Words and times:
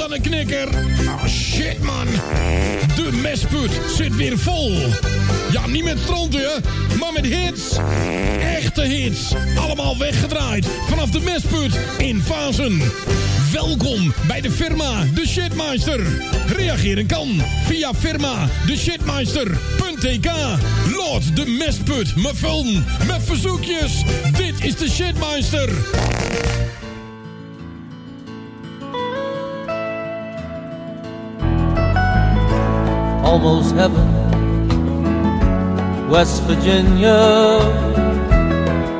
aan 0.00 0.10
de 0.10 0.20
knikker. 0.20 0.68
Ah, 1.08 1.26
shit, 1.26 1.82
man. 1.82 2.06
De 2.96 3.18
mesput 3.22 3.70
zit 3.96 4.16
weer 4.16 4.38
vol. 4.38 4.76
Ja, 5.50 5.66
niet 5.66 5.84
met 5.84 5.98
stront, 5.98 6.34
hè, 6.34 6.48
maar 6.98 7.12
met 7.12 7.26
hits. 7.26 7.76
Echte 8.40 8.82
hits. 8.82 9.32
Allemaal 9.56 9.98
weggedraaid 9.98 10.66
vanaf 10.88 11.10
de 11.10 11.20
mesput 11.20 11.78
in 11.98 12.22
Fasen. 12.22 12.82
Welkom 13.52 14.12
bij 14.26 14.40
de 14.40 14.50
firma 14.50 15.04
De 15.14 15.26
Shitmeister. 15.26 16.00
Reageren 16.46 17.06
kan 17.06 17.42
via 17.66 17.94
firma 17.94 18.48
de 18.66 18.76
shitmeister.tk. 18.76 20.30
Lord 20.96 21.36
de 21.36 21.46
mestput, 21.46 22.16
mijn 22.16 22.36
film, 22.36 22.84
met 23.06 23.22
verzoekjes. 23.24 24.02
Dit 24.36 24.64
is 24.64 24.76
de 24.76 24.90
Shitmeister. 24.90 25.70
Almost 33.32 33.74
heaven. 33.74 34.08
West 36.10 36.42
Virginia, 36.42 37.18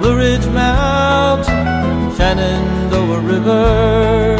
Blue 0.00 0.16
Ridge 0.16 0.46
Mountain, 0.46 2.16
Shenandoah 2.16 3.20
River. 3.32 4.38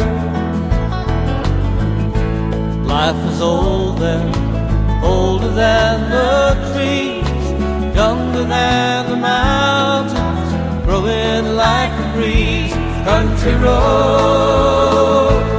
Life 2.93 3.21
is 3.31 3.39
old 3.39 3.99
there, 3.99 4.31
older 5.03 5.51
than 5.63 5.95
the 6.15 6.55
trees, 6.73 7.45
younger 7.95 8.45
than 8.45 8.99
the 9.11 9.15
mountains, 9.15 10.49
growing 10.85 11.45
like 11.55 11.93
a 12.05 12.07
breeze. 12.15 12.73
Country 13.09 13.55
roads, 13.65 15.52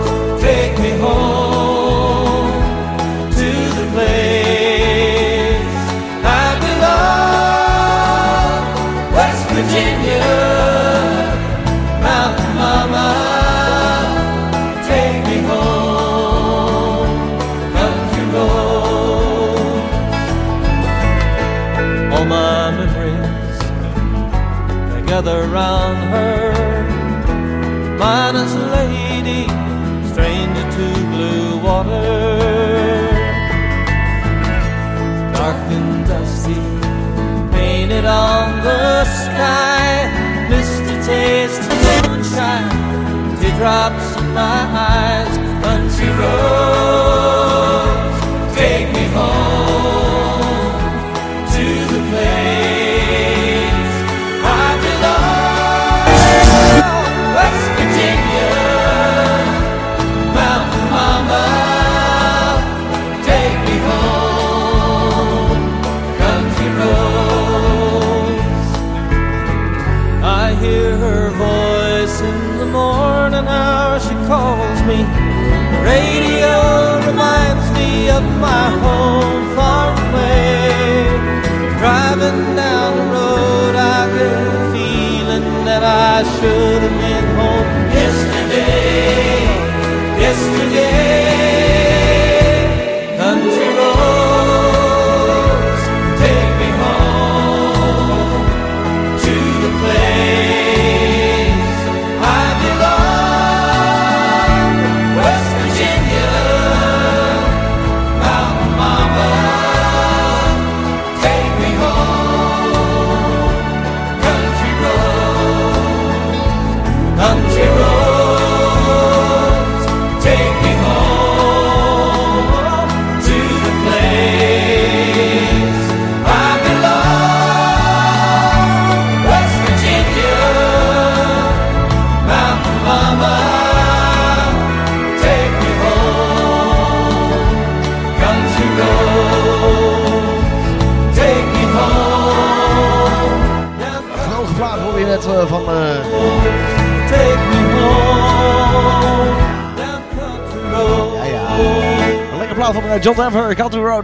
teardrops 43.65 44.17
in 44.21 44.35
my 44.35 44.61
eyes. 44.77 45.39
Country 45.65 46.09
roads, 46.09 46.54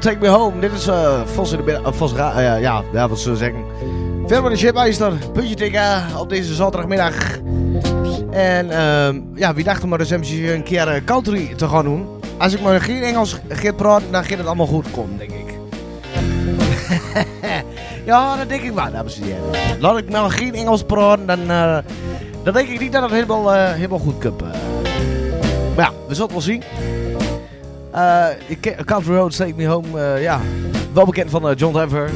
Take 0.00 0.18
Me 0.20 0.28
Home. 0.28 0.60
Dit 0.60 0.72
is 0.72 0.86
eh 0.86 1.20
Vos 1.24 1.52
in 1.52 1.56
de 1.56 1.64
middag... 1.64 2.12
eh, 2.12 2.54
eh, 2.54 2.60
ja, 2.60 2.82
ja, 2.92 3.08
wat 3.08 3.18
zullen 3.18 3.38
we 3.38 3.44
zeggen. 3.44 3.64
Verder 4.26 4.50
de 4.50 4.56
Shipmeister, 4.56 5.12
puntje 5.32 5.54
tikken 5.54 6.02
op 6.18 6.28
deze 6.28 6.54
zaterdagmiddag. 6.54 7.38
En 8.30 8.70
ehm, 8.70 9.20
ja, 9.34 9.54
wie 9.54 9.64
dacht 9.64 9.82
er 9.82 9.88
maar 9.88 9.98
MC 9.98 10.48
een 10.54 10.62
keer 10.62 11.02
country 11.04 11.54
te 11.56 11.68
gaan 11.68 11.84
doen. 11.84 12.06
Als 12.38 12.54
ik 12.54 12.60
maar 12.60 12.80
geen 12.80 13.02
Engels 13.02 13.40
ga 13.48 13.72
praten, 13.72 14.12
dan 14.12 14.24
gaat 14.24 14.38
het 14.38 14.46
allemaal 14.46 14.66
goed 14.66 14.90
komen, 14.90 15.18
denk 15.18 15.30
ik. 15.30 15.58
ja, 18.06 18.36
dat 18.36 18.48
denk 18.48 18.62
ik 18.62 18.72
wel, 18.72 18.92
dames 18.92 19.20
en 19.20 19.22
heren. 19.22 19.80
Laat 19.80 19.98
ik 19.98 20.10
maar 20.10 20.30
geen 20.30 20.54
Engels 20.54 20.82
praten, 20.82 21.26
dan, 21.26 22.52
denk 22.52 22.68
ik 22.68 22.80
niet 22.80 22.92
dat 22.92 23.02
het 23.02 23.10
helemaal, 23.10 23.52
helemaal 23.52 23.98
goed 23.98 24.18
komt. 24.18 24.40
Maar 25.76 25.84
ja, 25.84 25.90
we 26.08 26.14
zullen 26.14 26.22
het 26.22 26.32
wel 26.32 26.40
zien. 26.40 26.62
Eh, 27.92 28.26
Country 28.84 29.14
Road, 29.14 29.36
Take 29.36 29.54
Me 29.56 29.66
Home, 29.66 30.00
eh, 30.00 30.22
ja, 30.22 30.40
wel 30.92 31.04
bekend 31.04 31.30
van 31.30 31.48
eh, 31.48 31.56
John 31.56 31.74
Denver. 31.74 32.10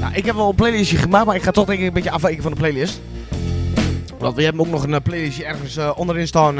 Nou, 0.00 0.14
ik 0.14 0.24
heb 0.24 0.34
wel 0.34 0.48
een 0.48 0.54
playlistje 0.54 0.96
gemaakt, 0.96 1.26
maar 1.26 1.36
ik 1.36 1.42
ga 1.42 1.50
toch 1.50 1.66
denk 1.66 1.80
ik 1.80 1.86
een 1.86 1.92
beetje 1.92 2.10
afwijken 2.10 2.42
van 2.42 2.52
de 2.52 2.58
playlist. 2.58 3.00
Want 4.18 4.36
we 4.36 4.42
hebben 4.42 4.60
ook 4.60 4.70
nog 4.70 4.86
een 4.86 5.02
playlistje 5.02 5.44
ergens 5.44 5.78
onderin 5.94 6.26
staan 6.26 6.54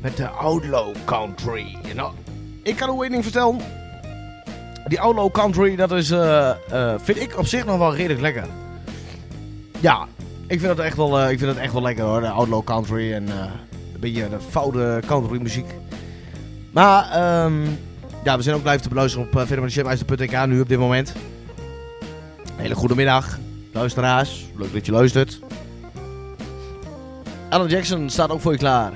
met 0.00 0.16
de 0.16 0.28
Outlaw 0.28 0.94
Country. 1.04 1.76
Nou, 1.94 2.12
ik 2.62 2.76
kan 2.76 2.98
u 2.98 3.02
één 3.02 3.10
ding 3.10 3.22
vertellen. 3.22 3.60
Die 4.86 5.00
Outlaw 5.00 5.30
Country, 5.30 5.76
dat 5.76 5.92
is, 5.92 6.10
eh, 6.10 6.50
vind 6.96 7.20
ik 7.20 7.38
op 7.38 7.46
zich 7.46 7.64
nog 7.64 7.78
wel 7.78 7.94
redelijk 7.94 8.20
lekker. 8.20 8.44
Ja, 9.80 10.06
ik 10.46 10.60
vind 10.60 10.76
dat 10.76 10.86
echt 10.86 10.96
wel, 10.96 11.30
ik 11.30 11.38
vind 11.38 11.54
dat 11.54 11.62
echt 11.62 11.72
wel 11.72 11.82
lekker 11.82 12.04
hoor, 12.04 12.20
de 12.20 12.28
Outlaw 12.28 12.64
Country 12.64 13.12
en 13.12 13.28
een 13.28 14.00
beetje 14.00 14.28
de 14.28 14.38
foute 14.50 15.02
country 15.06 15.40
muziek. 15.42 15.66
Maar, 16.74 17.10
ehm, 17.10 17.62
ja, 18.24 18.36
we 18.36 18.42
zijn 18.42 18.56
ook 18.56 18.64
live 18.64 18.80
te 18.80 18.88
beluisteren 18.88 19.26
op 19.26 19.50
uh, 20.30 20.44
nu 20.44 20.60
op 20.60 20.68
dit 20.68 20.78
moment. 20.78 21.12
Hele 22.56 22.74
goede 22.74 22.94
middag, 22.94 23.38
luisteraars. 23.72 24.46
Leuk 24.56 24.72
dat 24.72 24.86
je 24.86 24.92
luistert. 24.92 25.40
Alan 27.48 27.68
Jackson 27.68 28.10
staat 28.10 28.30
ook 28.30 28.40
voor 28.40 28.52
je 28.52 28.58
klaar. 28.58 28.92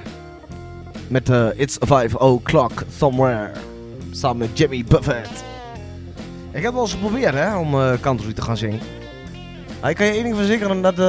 Met 1.08 1.28
uh, 1.28 1.46
It's 1.56 1.76
5 1.80 2.14
O'Clock 2.14 2.82
Somewhere. 2.96 3.50
Samen 4.10 4.38
met 4.38 4.58
Jimmy 4.58 4.84
Buffett. 4.84 5.44
Ik 6.52 6.62
heb 6.62 6.72
wel 6.72 6.82
eens 6.82 6.92
geprobeerd 6.92 7.34
hè, 7.34 7.56
om 7.56 7.74
uh, 7.74 7.92
te 8.34 8.42
gaan 8.42 8.56
zingen. 8.56 8.80
Maar 9.80 9.90
ik 9.90 9.96
kan 9.96 10.06
je 10.06 10.12
één 10.12 10.22
ding 10.22 10.36
verzekeren 10.36 10.82
dat... 10.82 10.98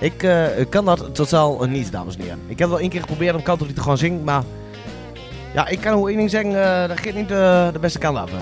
Ik 0.00 0.22
ik 0.56 0.70
kan 0.70 0.84
dat 0.84 1.14
totaal 1.14 1.64
niet, 1.64 1.92
dames 1.92 2.16
en 2.16 2.22
heren. 2.22 2.38
Ik 2.46 2.58
heb 2.58 2.68
wel 2.68 2.78
één 2.80 2.90
keer 2.90 3.00
geprobeerd 3.00 3.34
om 3.34 3.42
country 3.42 3.72
te 3.72 3.80
gaan 3.80 3.98
zingen, 3.98 4.24
maar... 4.24 4.42
Ja, 5.54 5.66
ik 5.68 5.80
kan 5.80 5.92
hoe 5.92 6.08
één 6.08 6.16
ding 6.16 6.30
zeggen, 6.30 6.82
eh, 6.82 6.88
dat 6.88 7.00
gaat 7.00 7.14
niet 7.14 7.30
eh, 7.30 7.72
de 7.72 7.78
beste 7.80 7.98
kant 7.98 8.16
af. 8.18 8.30
eh. 8.32 8.38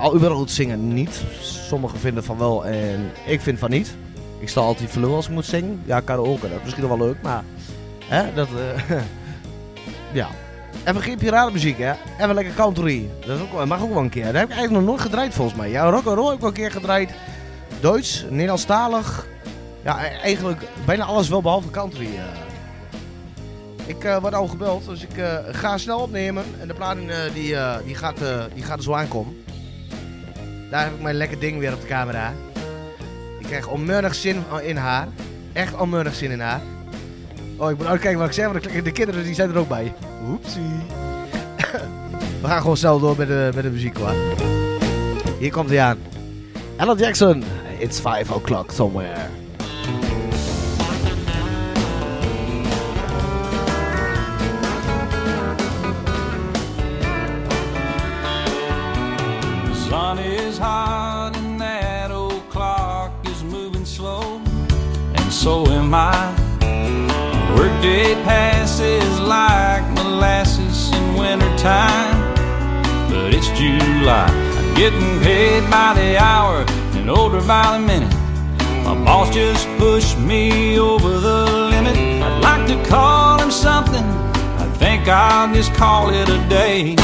al 0.00 0.14
überhaupt 0.14 0.50
zingen 0.50 0.88
niet. 0.94 1.22
Sommigen 1.40 1.98
vinden 1.98 2.24
van 2.24 2.38
wel 2.38 2.64
en 2.66 3.10
ik 3.26 3.40
vind 3.40 3.58
van 3.58 3.70
niet. 3.70 3.96
Ik 4.38 4.48
sta 4.48 4.60
altijd 4.60 4.90
verloren 4.90 5.16
als 5.16 5.26
ik 5.26 5.32
moet 5.32 5.44
zingen. 5.44 5.82
Ja, 5.84 6.00
kan 6.00 6.16
ook. 6.18 6.40
Dat 6.40 6.50
is 6.50 6.62
misschien 6.64 6.88
wel 6.88 6.98
leuk, 6.98 7.16
maar... 7.22 7.42
Hè, 8.04 8.34
dat... 8.34 8.48
ja. 10.12 10.28
Even 10.84 11.02
geen 11.02 11.18
piratenmuziek, 11.18 11.78
hè. 11.78 11.92
Even 12.20 12.34
lekker 12.34 12.54
country. 12.54 13.08
Dat 13.26 13.36
is 13.36 13.42
ook, 13.42 13.64
mag 13.66 13.82
ook 13.82 13.92
wel 13.92 14.02
een 14.02 14.08
keer. 14.08 14.24
Dat 14.24 14.34
heb 14.34 14.44
ik 14.50 14.50
eigenlijk 14.56 14.72
nog 14.80 14.88
nooit 14.90 15.00
gedraaid, 15.00 15.34
volgens 15.34 15.56
mij. 15.58 15.70
Ja, 15.70 15.90
rock 15.90 16.06
and 16.06 16.16
roll 16.16 16.24
heb 16.26 16.34
ik 16.34 16.40
wel 16.40 16.48
een 16.48 16.54
keer 16.54 16.70
gedraaid. 16.70 17.10
Duits, 17.80 18.24
Nederlandstalig. 18.30 19.26
Ja, 19.84 20.04
e- 20.04 20.18
eigenlijk 20.22 20.62
bijna 20.84 21.04
alles 21.04 21.28
wel 21.28 21.42
behalve 21.42 21.70
country. 21.70 22.08
Ik 23.86 24.04
eh, 24.04 24.16
word 24.18 24.34
al 24.34 24.46
gebeld, 24.46 24.86
dus 24.86 25.02
ik 25.02 25.16
eh, 25.16 25.34
ga 25.50 25.78
snel 25.78 25.98
opnemen. 25.98 26.44
En 26.60 26.68
de 26.68 26.74
planning 26.74 27.10
eh, 27.10 27.16
die, 27.34 27.56
die, 27.84 27.94
gaat, 27.94 28.18
die 28.54 28.62
gaat 28.64 28.76
er 28.76 28.82
zo 28.82 28.92
aankomen. 28.92 29.44
Daar 30.70 30.84
heb 30.84 30.94
ik 30.94 31.00
mijn 31.02 31.14
lekker 31.16 31.38
ding 31.38 31.58
weer 31.58 31.72
op 31.74 31.80
de 31.80 31.86
camera. 31.86 32.32
Ik 33.40 33.46
krijg 33.46 33.68
onmiddellijk 33.68 34.14
zin 34.14 34.42
in 34.62 34.76
haar. 34.76 35.08
Echt 35.52 35.76
onmiddellijk 35.76 36.16
zin 36.16 36.30
in 36.30 36.40
haar. 36.40 36.60
Oh, 37.56 37.70
ik 37.70 37.76
moet 37.78 37.86
uitkijken 37.86 38.18
wat 38.18 38.28
ik 38.28 38.34
zeg, 38.34 38.46
want 38.48 38.62
de- 38.62 38.82
de 38.82 38.92
kinderen 38.92 39.24
die 39.24 39.34
zijn 39.34 39.50
er 39.50 39.58
ook 39.58 39.68
bij. 39.68 39.92
Oepsie. 40.28 40.62
We 42.42 42.46
gaan 42.46 42.60
gewoon 42.60 42.76
snel 42.76 42.98
door 42.98 43.14
met 43.18 43.26
de, 43.28 43.50
met 43.54 43.64
de 43.64 43.70
muziek 43.70 43.96
hoor. 43.96 44.14
Hier 45.38 45.50
komt 45.52 45.68
hij 45.68 45.80
aan. 45.80 45.98
Alan 46.76 46.96
Jackson, 46.98 47.42
it's 47.78 48.00
5 48.00 48.30
o'clock 48.30 48.70
somewhere. 48.70 49.20
Workday 67.84 68.14
passes 68.24 69.20
like 69.20 69.84
molasses 69.90 70.90
in 70.90 71.14
wintertime, 71.16 72.34
but 73.10 73.34
it's 73.34 73.48
July. 73.48 74.26
I'm 74.56 74.74
getting 74.74 75.20
paid 75.20 75.68
by 75.70 75.92
the 75.92 76.16
hour 76.16 76.64
and 76.96 77.10
older 77.10 77.42
by 77.42 77.76
the 77.76 77.86
minute. 77.86 78.14
My 78.84 78.94
boss 79.04 79.34
just 79.34 79.68
pushed 79.76 80.18
me 80.18 80.78
over 80.78 81.18
the 81.18 81.44
limit. 81.72 81.94
I'd 82.24 82.40
like 82.40 82.66
to 82.68 82.88
call 82.88 83.38
him 83.38 83.50
something. 83.50 84.04
I 84.56 84.66
think 84.78 85.06
I'll 85.06 85.52
just 85.52 85.74
call 85.74 86.08
it 86.08 86.30
a 86.30 86.40
day. 86.48 86.96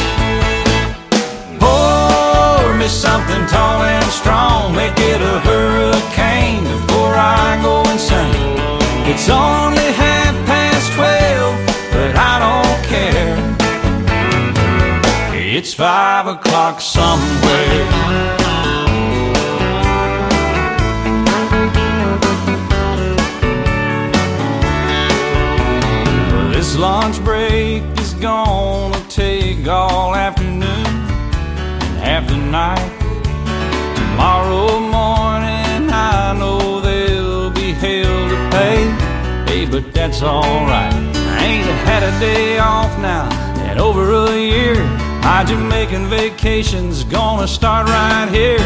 Pour 1.60 2.74
me 2.78 2.88
something 2.88 3.46
tall 3.48 3.82
and 3.82 4.10
strong, 4.10 4.74
make 4.74 4.96
it 4.96 5.20
a 5.20 5.40
hurricane 5.40 6.64
before 6.64 7.12
I 7.14 7.60
go 7.62 7.82
insane. 7.90 8.56
It's 9.12 9.28
only 9.28 9.90
care. 13.00 13.36
It's 15.56 15.72
five 15.74 16.26
o'clock 16.26 16.80
somewhere. 16.80 17.84
This 26.52 26.76
lunch 26.76 27.18
break 27.24 27.82
is 27.98 28.12
gonna 28.14 29.02
take 29.08 29.66
all 29.66 30.14
afternoon 30.14 30.86
and 31.86 31.96
half 32.06 32.28
the 32.28 32.36
night. 32.36 32.92
Tomorrow 33.96 34.80
morning, 34.98 35.82
I 35.90 36.36
know 36.38 36.80
there'll 36.80 37.50
be 37.50 37.72
hell 37.84 38.18
to 38.32 38.38
pay. 38.54 38.80
Hey, 39.48 39.66
but 39.66 39.84
that's 39.94 40.22
alright. 40.22 41.19
Ain't 41.50 41.66
had 41.90 42.04
a 42.04 42.12
day 42.20 42.60
off 42.60 42.96
now 43.00 43.26
in 43.68 43.76
over 43.80 44.04
a 44.12 44.38
year. 44.38 44.76
My 45.28 45.42
Jamaican 45.44 46.06
vacation's 46.06 47.02
gonna 47.02 47.48
start 47.48 47.88
right 47.88 48.28
here. 48.30 48.62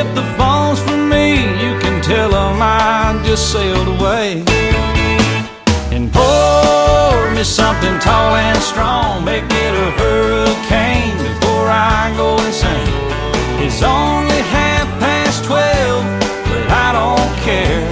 If 0.00 0.06
the 0.14 0.26
phone's 0.36 0.78
for 0.86 0.98
me, 1.14 1.26
you 1.64 1.72
can 1.82 1.96
tell 2.02 2.30
'em 2.34 2.60
I 2.60 3.18
just 3.24 3.44
sailed 3.52 3.88
away 3.96 4.44
and 5.94 6.12
pour 6.12 7.16
me 7.36 7.42
something 7.42 7.96
tall 8.06 8.32
and 8.48 8.60
strong. 8.72 9.24
Make 9.24 9.48
it 9.64 9.74
a 9.86 9.88
hurricane 10.00 11.16
before 11.28 11.68
I 11.96 12.12
go 12.20 12.28
insane. 12.46 12.92
It's 13.64 13.82
only 13.82 14.40
half 14.56 14.86
past 15.04 15.38
twelve, 15.48 16.04
but 16.48 16.64
I 16.86 16.88
don't 17.00 17.32
care. 17.48 17.84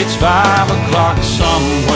It's 0.00 0.14
five 0.26 0.66
o'clock 0.76 1.16
somewhere. 1.40 1.87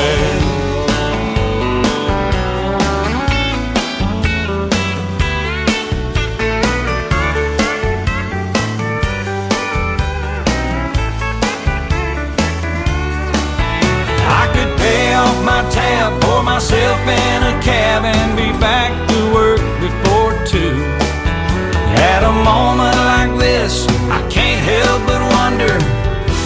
Myself 16.62 17.00
in 17.00 17.42
a 17.42 17.54
cab, 17.60 18.04
and 18.04 18.36
be 18.36 18.46
back 18.62 18.92
to 19.10 19.18
work 19.34 19.62
before 19.82 20.30
two. 20.46 20.78
At 21.98 22.22
a 22.22 22.30
moment 22.30 22.94
like 23.10 23.34
this, 23.36 23.84
I 24.06 24.22
can't 24.30 24.62
help 24.62 25.02
but 25.10 25.22
wonder 25.42 25.74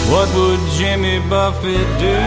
what 0.09 0.27
would 0.33 0.59
Jimmy 0.73 1.19
Buffett 1.29 1.85
do? 2.01 2.17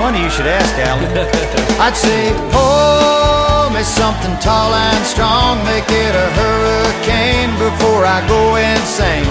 Funny 0.00 0.24
you 0.24 0.30
should 0.30 0.48
ask, 0.48 0.72
Alan. 0.88 1.12
I'd 1.84 1.96
say, 1.96 2.32
pour 2.48 3.68
me 3.76 3.84
something 3.84 4.32
tall 4.40 4.72
and 4.72 5.04
strong, 5.04 5.60
make 5.68 5.84
it 5.92 6.14
a 6.16 6.28
hurricane 6.40 7.52
before 7.60 8.08
I 8.08 8.24
go 8.26 8.56
insane. 8.56 9.28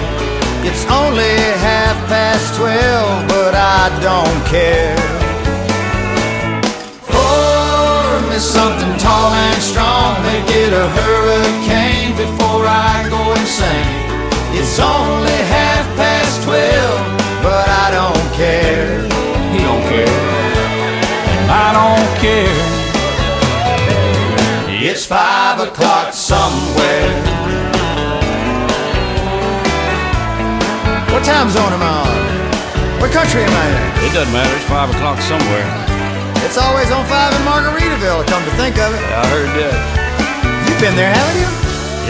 It's 0.62 0.86
only 0.86 1.34
half 1.58 1.98
past 2.06 2.54
twelve, 2.54 3.26
but 3.26 3.56
I 3.56 3.90
don't 3.98 4.40
care. 4.46 5.31
Me 8.32 8.38
something 8.38 8.96
tall 8.96 9.30
and 9.30 9.62
strong, 9.62 10.16
make 10.22 10.48
it 10.48 10.72
a 10.72 10.88
hurricane 10.88 12.16
before 12.16 12.64
I 12.64 13.06
go 13.10 13.20
insane. 13.36 14.08
It's 14.56 14.78
only 14.80 15.38
half 15.52 15.84
past 16.00 16.42
twelve, 16.42 17.00
but 17.42 17.68
I 17.68 17.90
don't 17.92 18.32
care. 18.32 19.04
He 19.52 19.58
don't 19.60 19.84
care. 19.84 20.16
I 21.44 21.76
don't 21.76 22.10
care. 22.24 22.56
It's 24.80 25.04
five 25.04 25.60
o'clock 25.60 26.14
somewhere. 26.14 27.12
What 31.12 31.22
time 31.22 31.50
zone 31.50 31.72
am 31.76 31.82
I 31.82 31.92
on? 32.00 32.98
What 32.98 33.12
country 33.12 33.42
am 33.42 33.52
I 33.52 33.66
in? 33.68 34.08
It 34.08 34.14
doesn't 34.14 34.32
matter. 34.32 34.56
It's 34.56 34.64
five 34.64 34.88
o'clock 34.88 35.20
somewhere. 35.20 35.91
It's 36.42 36.58
always 36.58 36.90
on 36.90 37.06
five 37.06 37.32
in 37.32 37.42
Margaritaville, 37.46 38.26
come 38.26 38.42
to 38.44 38.54
think 38.58 38.76
of 38.76 38.90
it. 38.92 39.02
I 39.14 39.22
heard 39.30 39.50
that. 39.56 39.74
You've 40.68 40.82
been 40.82 40.98
there, 40.98 41.08
haven't 41.08 41.38
you? 41.38 41.48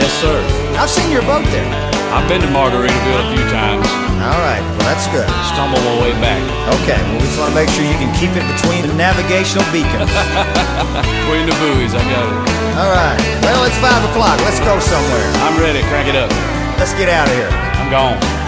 Yes, 0.01 0.11
sir. 0.19 0.41
I've 0.81 0.89
seen 0.89 1.12
your 1.12 1.23
boat 1.29 1.45
there. 1.53 1.69
I've 2.11 2.27
been 2.29 2.41
to 2.41 2.51
Margaritaville 2.51 3.23
a 3.23 3.29
few 3.37 3.45
times. 3.53 3.85
All 4.25 4.41
right, 4.41 4.62
well, 4.79 4.87
that's 4.87 5.05
good. 5.11 5.27
Stumble 5.53 5.83
my 5.83 5.97
way 6.01 6.12
back. 6.23 6.41
Okay, 6.81 6.95
well, 6.95 7.19
we 7.19 7.27
just 7.27 7.39
want 7.39 7.53
to 7.53 7.59
make 7.59 7.69
sure 7.75 7.85
you 7.85 7.99
can 8.01 8.09
keep 8.17 8.33
it 8.33 8.45
between 8.57 8.87
the 8.87 8.95
navigational 8.95 9.67
beacons. 9.75 10.11
Between 11.23 11.49
the 11.49 11.57
buoys, 11.59 11.93
I 11.97 12.03
got 12.12 12.25
it. 12.29 12.37
All 12.77 12.93
right, 12.93 13.19
well, 13.43 13.65
it's 13.65 13.79
five 13.81 14.03
o'clock. 14.11 14.39
Let's 14.47 14.61
go 14.61 14.79
somewhere. 14.79 15.27
I'm 15.45 15.59
ready. 15.59 15.81
Crank 15.89 16.09
it 16.09 16.17
up. 16.17 16.31
Let's 16.79 16.95
get 16.95 17.09
out 17.09 17.29
of 17.29 17.35
here. 17.35 17.49
I'm 17.81 17.91
gone. 17.91 18.41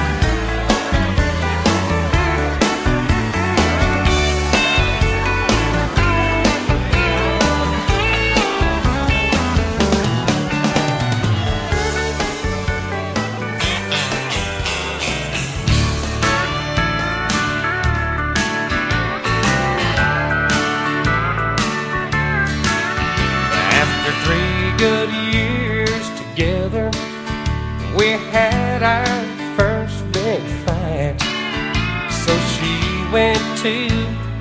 went 33.14 33.59
to 33.59 33.88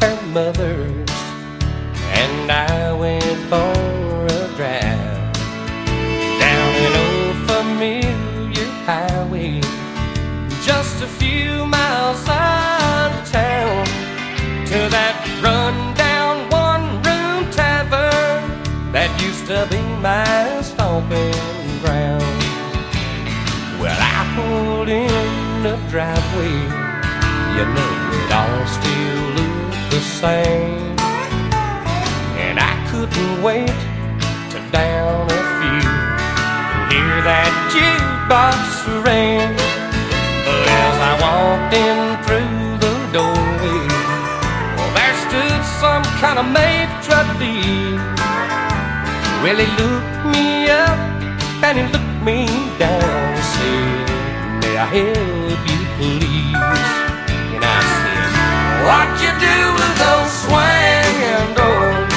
her 0.01 0.19
mother's, 0.33 1.11
and 2.21 2.51
I 2.51 2.91
went 2.91 3.37
for 3.47 4.25
a 4.25 4.47
drive 4.57 5.33
down 6.41 6.69
an 6.87 6.93
old 7.05 7.37
familiar 7.51 8.69
highway, 8.89 9.61
just 10.65 11.03
a 11.03 11.07
few 11.21 11.67
miles 11.67 12.27
out 12.27 13.11
of 13.13 13.31
town 13.31 13.85
to 14.65 14.79
that 14.89 15.15
rundown 15.43 16.49
one-room 16.49 17.51
tavern 17.51 18.41
that 18.91 19.11
used 19.21 19.45
to 19.53 19.67
be 19.69 19.83
my 20.01 20.61
stomping 20.63 21.31
ground. 21.83 22.23
Well, 23.79 23.99
I 24.01 24.21
pulled 24.35 24.89
in 24.89 25.61
the 25.61 25.75
driveway, 25.91 26.55
you 27.55 27.65
know 27.75 28.02
all 28.33 28.65
still 28.65 29.21
looked 29.37 29.91
the 29.93 30.01
same, 30.21 30.97
and 32.45 32.57
I 32.59 32.73
couldn't 32.89 33.35
wait 33.43 33.77
to 34.51 34.59
down 34.71 35.29
a 35.29 35.41
few 35.59 35.89
and 36.73 36.81
hear 36.91 37.15
that 37.29 37.53
jukebox 37.73 38.59
ring. 39.05 39.53
But 40.45 40.65
as 40.85 40.97
I 41.09 41.13
walked 41.25 41.73
in 41.87 41.97
through 42.25 42.65
the 42.83 42.95
doorway, 43.15 43.85
well, 44.75 44.91
there 44.97 45.15
stood 45.25 45.61
some 45.81 46.05
kind 46.21 46.37
of 46.41 46.47
maitre 46.57 47.21
d'. 47.39 48.01
Well, 49.43 49.57
he 49.61 49.67
looked 49.81 50.21
me 50.33 50.69
up 50.69 50.97
and 51.65 51.73
he 51.79 51.83
looked 51.93 52.19
me 52.23 52.39
down 52.79 53.03
and 53.37 53.45
said, 53.53 54.05
May 54.61 54.75
I 54.77 54.85
help 54.97 55.61
you, 55.69 55.79
please? 55.97 56.72
What 58.83 59.09
you 59.23 59.31
do 59.39 59.59
with 59.79 59.93
those 60.05 60.31
swinging 60.43 61.49
doors? 61.55 62.13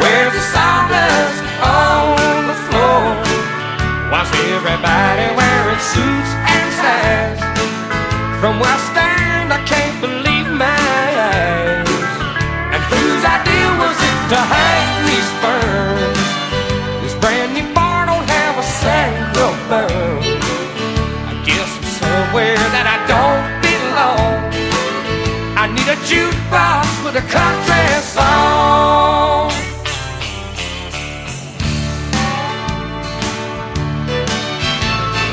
Where's 0.00 0.32
the 0.32 0.44
sawdust 0.54 1.42
on 1.60 2.46
the 2.50 2.58
floor? 2.66 3.06
Everybody 4.56 5.26
wearing 5.36 5.82
suits 5.92 6.32
and 6.54 6.68
ties? 6.80 7.40
From 8.40 8.60
where 8.60 8.70
I 8.70 8.78
stand, 8.90 9.52
I 9.52 9.64
can't 9.64 10.00
believe 10.00 10.25
jukebox 26.06 26.86
with 27.04 27.16
a 27.16 27.26
country 27.26 27.86
song. 28.00 29.50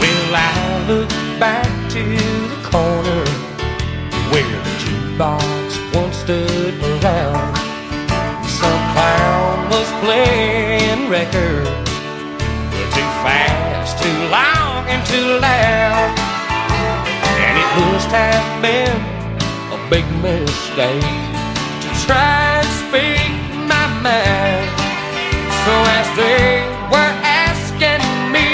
Well, 0.02 0.34
I 0.34 0.86
look 0.88 1.10
back 1.40 1.70
to 1.92 2.04
the 2.52 2.60
corner 2.72 3.24
where 4.32 4.58
the 4.66 4.74
jukebox 4.82 5.94
once 5.94 6.18
stood 6.18 6.74
around. 6.82 7.56
Some 8.50 8.84
clown 8.94 9.70
was 9.70 9.88
playing 10.02 11.08
records 11.08 11.70
too 12.96 13.10
fast, 13.22 14.02
too 14.02 14.20
long, 14.34 14.90
and 14.90 15.06
too 15.06 15.38
loud. 15.40 16.18
And 17.46 17.58
it 17.62 17.70
must 17.78 18.10
have 18.10 18.62
been 18.64 19.13
big 19.94 20.10
mistake 20.24 21.06
to 21.84 21.90
try 22.08 22.58
and 22.58 22.70
speak 22.82 23.30
my 23.70 23.86
mind. 24.02 24.66
So 25.62 25.74
as 26.00 26.08
they 26.18 26.66
were 26.90 27.14
asking 27.46 28.02
me 28.34 28.50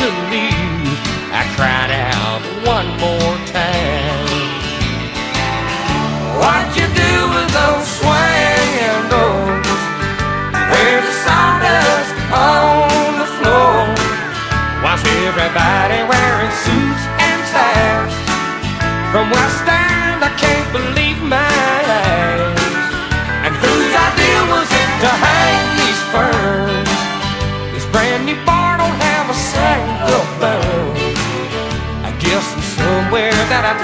to 0.00 0.06
leave, 0.32 0.96
I 1.36 1.44
cried 1.56 1.92
out 2.08 2.40
one 2.64 2.88
more 2.96 3.36
time. 3.52 4.24
What'd 6.40 6.72
you 6.80 6.88
do 7.04 7.14
with 7.34 7.50
those 7.60 7.86
swinging 8.00 9.04
doors? 9.12 9.82
Where's 10.72 11.04
the 11.10 11.16
sawdust 11.26 12.14
on 12.32 13.20
the 13.20 13.28
floor? 13.36 13.84
Why's 14.80 15.04
everybody 15.28 16.00
wearing 16.08 16.54
suits 16.64 17.04
and 17.28 17.40
ties? 17.52 18.14
From 19.12 19.28
where 19.28 19.44
I 19.44 19.89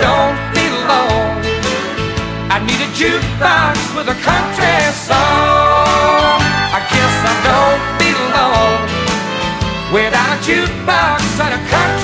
don't 0.00 0.37
belong. 0.53 1.41
I 2.55 2.59
need 2.65 2.81
a 2.81 2.91
jukebox 2.97 3.76
with 3.97 4.09
a 4.09 4.19
country 4.21 4.79
song. 5.09 6.41
I 6.76 6.81
guess 6.93 7.17
I 7.33 7.35
don't 7.49 7.83
belong 8.00 8.79
without 9.93 10.31
a 10.37 10.38
jukebox 10.45 11.21
and 11.45 11.53
a 11.55 11.62
country 11.71 11.96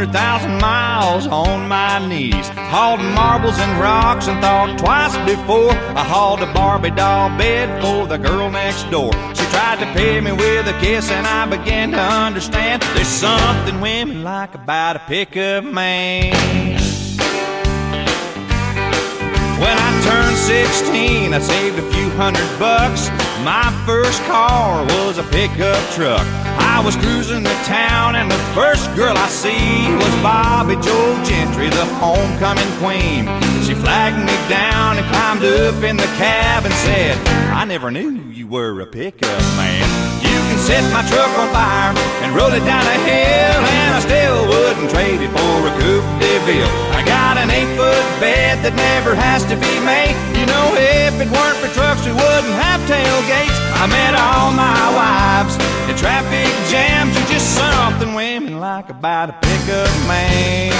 hundred 0.00 0.12
thousand 0.14 0.58
miles 0.62 1.26
on 1.26 1.68
my 1.68 1.98
knees. 2.08 2.48
Hauled 2.72 3.00
marbles 3.14 3.58
and 3.58 3.78
rocks 3.78 4.28
and 4.28 4.40
thought 4.40 4.78
twice 4.78 5.14
before 5.28 5.72
I 5.94 6.02
hauled 6.02 6.40
a 6.40 6.50
Barbie 6.54 6.90
doll 6.90 7.28
bed 7.36 7.82
for 7.82 8.06
the 8.06 8.16
girl 8.16 8.50
next 8.50 8.84
door. 8.90 9.12
She 9.34 9.44
tried 9.52 9.78
to 9.80 9.86
pay 9.92 10.18
me 10.22 10.32
with 10.32 10.66
a 10.68 10.78
kiss 10.80 11.10
and 11.10 11.26
I 11.26 11.44
began 11.44 11.90
to 11.90 12.00
understand 12.00 12.80
there's 12.94 13.08
something 13.08 13.78
women 13.82 14.24
like 14.24 14.54
about 14.54 14.96
a 14.96 15.00
pickup 15.00 15.64
man. 15.64 16.32
When 19.60 19.76
I 19.76 19.90
turned 20.02 20.36
16, 20.38 21.34
I 21.34 21.38
saved 21.40 21.78
a 21.78 21.90
few 21.92 22.08
hundred 22.16 22.48
bucks. 22.58 23.29
My 23.44 23.72
first 23.86 24.20
car 24.24 24.84
was 24.84 25.16
a 25.16 25.22
pickup 25.24 25.80
truck. 25.94 26.26
I 26.60 26.82
was 26.84 26.94
cruising 26.96 27.42
the 27.42 27.58
town, 27.64 28.14
and 28.16 28.30
the 28.30 28.38
first 28.52 28.84
girl 28.94 29.16
I 29.16 29.28
see 29.28 29.88
was 29.96 30.14
Bobby 30.20 30.76
Joe 30.76 31.16
Gentry, 31.24 31.70
the 31.70 31.86
homecoming 31.96 32.68
queen. 32.76 33.24
She 33.64 33.72
flagged 33.72 34.20
me 34.20 34.36
down 34.52 34.98
and 34.98 35.06
climbed 35.08 35.44
up 35.44 35.82
in 35.82 35.96
the 35.96 36.10
cab 36.20 36.66
and 36.66 36.74
said, 36.84 37.16
I 37.56 37.64
never 37.64 37.90
knew 37.90 38.28
you 38.28 38.46
were 38.46 38.78
a 38.80 38.86
pickup 38.86 39.40
man. 39.56 39.88
You 40.20 40.36
can 40.52 40.58
set 40.58 40.84
my 40.92 41.00
truck 41.08 41.32
on 41.40 41.48
fire 41.48 41.96
and 42.20 42.36
roll 42.36 42.52
it 42.52 42.64
down 42.68 42.84
a 42.84 42.98
hill, 43.08 43.60
and 43.64 43.90
I 43.96 44.00
still 44.00 44.48
wouldn't 44.52 44.90
trade 44.90 45.20
it 45.24 45.32
for 45.32 45.56
a 45.64 45.72
Coupe 45.80 46.04
de 46.20 46.38
Ville. 46.44 46.68
I 46.92 47.02
got 47.30 47.38
an 47.38 47.50
eight 47.50 47.70
foot 47.78 48.06
bed 48.18 48.58
that 48.64 48.74
never 48.74 49.14
has 49.14 49.44
to 49.44 49.54
be 49.54 49.74
made. 49.86 50.18
You 50.34 50.46
know, 50.50 50.66
if 50.74 51.14
it 51.22 51.30
weren't 51.30 51.58
for 51.62 51.70
trucks, 51.78 52.02
we 52.02 52.10
wouldn't 52.10 52.56
have 52.58 52.82
tailgates. 52.90 53.54
I 53.78 53.86
met 53.86 54.18
all 54.18 54.50
my 54.50 54.82
wives 54.98 55.54
in 55.86 55.94
traffic 55.94 56.50
jams, 56.66 57.14
and 57.14 57.26
just 57.30 57.54
something 57.54 58.14
women 58.14 58.58
like 58.58 58.90
about 58.90 59.30
a 59.30 59.36
pickup 59.46 59.94
man. 60.10 60.74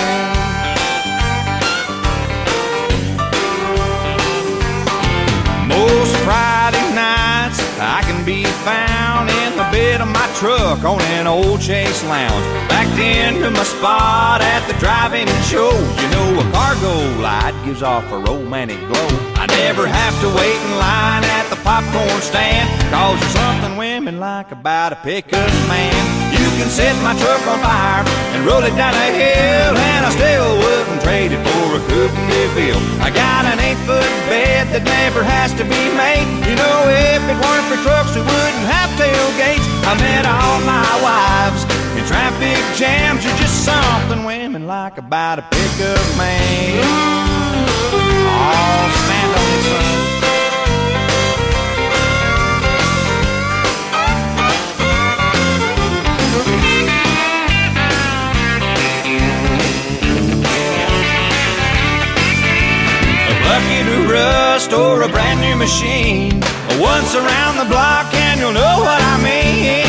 Most 5.71 6.17
Friday 6.27 6.95
nights 6.99 7.40
I 7.81 8.03
can 8.05 8.25
be 8.27 8.45
found 8.61 9.31
in 9.31 9.57
the 9.57 9.65
bed 9.73 10.03
of 10.05 10.09
my 10.09 10.29
truck 10.37 10.85
on 10.85 11.01
an 11.17 11.27
old 11.27 11.63
Chase 11.63 12.05
Lounge. 12.05 12.45
Backed 12.69 13.01
into 13.01 13.49
my 13.51 13.65
spot 13.65 14.43
at 14.43 14.61
the 14.69 14.77
drive-in 14.77 15.27
show. 15.49 15.73
You 15.73 16.09
know 16.13 16.45
a 16.45 16.47
cargo 16.53 16.93
light 17.25 17.57
gives 17.65 17.83
off 17.83 18.05
a 18.13 18.19
romantic 18.19 18.77
glow. 18.85 19.09
I 19.41 19.47
never 19.65 19.87
have 19.89 20.15
to 20.21 20.29
wait 20.37 20.61
in 20.61 20.73
line 20.77 21.25
at 21.25 21.49
the 21.49 21.57
popcorn 21.65 22.21
stand. 22.21 22.69
Cause 22.93 23.19
there's 23.19 23.33
something 23.33 23.79
women 23.79 24.21
like 24.21 24.53
about 24.53 24.93
a 24.93 24.97
pickup 24.97 25.49
man. 25.65 25.97
You 26.37 26.49
can 26.61 26.69
set 26.69 26.93
my 27.01 27.17
truck 27.17 27.41
on 27.49 27.65
fire 27.65 28.05
and 28.37 28.45
roll 28.45 28.63
it 28.63 28.77
down 28.77 28.93
a 28.93 29.09
hill, 29.09 29.73
and 29.73 30.05
I 30.05 30.11
still 30.13 30.53
wouldn't 30.61 31.01
trade 31.01 31.33
it 31.33 31.41
for 31.49 31.77
a 31.77 31.81
Coupe 31.89 32.10
de 32.29 32.49
Ville. 32.55 32.83
I 33.01 33.09
got 33.11 33.45
an 33.47 33.59
eight-foot 33.61 34.11
bed 34.29 34.69
that 34.73 34.85
never 34.85 35.23
has 35.23 35.53
to 35.61 35.65
be 35.65 35.83
made. 35.97 36.27
You 36.49 36.57
know, 36.57 36.79
if 36.89 37.23
it 37.25 37.39
weren't 37.41 37.67
for 37.71 37.79
trucks, 37.87 38.13
we 38.17 38.23
wouldn't 38.23 38.67
have 38.69 38.91
tailgates. 39.01 39.67
I 39.87 39.95
met 39.97 40.25
all 40.27 40.59
my 40.67 40.91
wives 41.01 41.63
in 41.97 42.05
traffic 42.05 42.59
jams. 42.77 43.25
You're 43.25 43.37
just 43.37 43.65
something 43.65 44.25
women 44.25 44.67
like 44.67 44.99
about 44.99 45.39
a 45.39 45.45
pickup 45.49 46.05
man. 46.19 46.85
Oh, 48.29 48.85
stand 49.05 49.31
on 49.33 49.47
it, 49.57 49.65
son. 49.71 50.00
Bucket 63.81 64.13
rust 64.13 64.73
or 64.77 65.01
a 65.03 65.09
brand 65.09 65.41
new 65.41 65.57
machine. 65.57 66.37
Once 66.77 67.17
around 67.17 67.57
the 67.57 67.65
block 67.65 68.13
and 68.13 68.37
you'll 68.37 68.53
know 68.53 68.77
what 68.85 69.01
I 69.01 69.17
mean. 69.25 69.89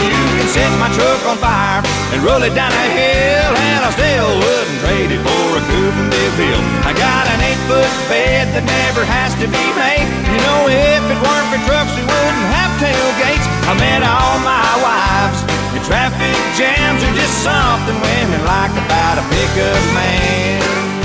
You 0.00 0.24
can 0.40 0.48
set 0.48 0.72
my 0.80 0.88
truck 0.96 1.20
on 1.28 1.36
fire 1.36 1.84
and 1.84 2.24
roll 2.24 2.40
it 2.40 2.56
down 2.56 2.72
a 2.72 2.86
hill, 2.96 3.52
and 3.52 3.84
I 3.84 3.90
still 3.92 4.32
wouldn't 4.40 4.78
trade 4.80 5.12
it 5.12 5.20
for 5.20 5.48
a 5.52 5.62
Coupe 5.68 6.00
de 6.08 6.24
Ville. 6.40 6.64
I 6.88 6.96
got 6.96 7.28
an 7.28 7.44
eight-foot 7.44 7.92
bed 8.08 8.48
that 8.56 8.64
never 8.64 9.04
has 9.04 9.36
to 9.36 9.44
be 9.44 9.66
made. 9.76 10.08
You 10.32 10.40
know, 10.40 10.64
if 10.64 11.04
it 11.12 11.20
weren't 11.20 11.48
for 11.52 11.60
trucks, 11.68 11.92
we 11.92 12.04
wouldn't 12.08 12.48
have 12.56 12.72
tailgates. 12.80 13.46
I 13.68 13.76
met 13.76 14.00
all 14.00 14.40
my 14.40 14.70
wives 14.80 15.44
in 15.76 15.84
traffic 15.84 16.36
jams 16.56 17.04
are 17.04 17.16
just 17.20 17.44
something 17.44 18.00
women 18.00 18.40
like 18.48 18.72
about 18.88 19.20
a 19.20 19.24
pickup 19.28 19.84
man. 19.92 20.99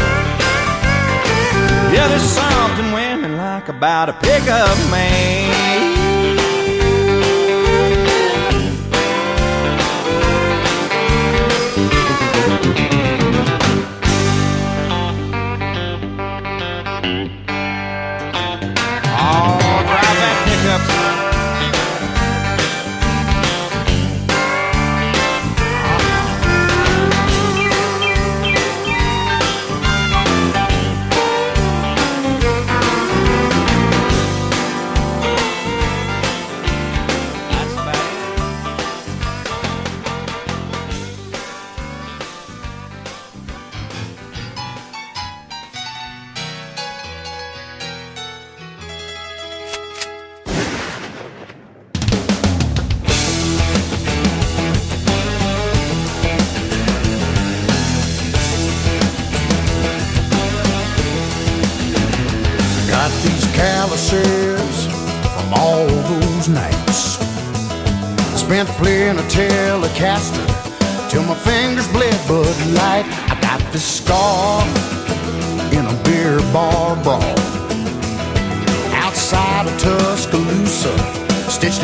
Yeah, 1.95 2.10
there's 2.10 2.23
something 2.23 2.91
women 2.91 3.38
like 3.38 3.69
about 3.69 4.10
a 4.10 4.13
pickup 4.19 4.77
man. 4.91 5.94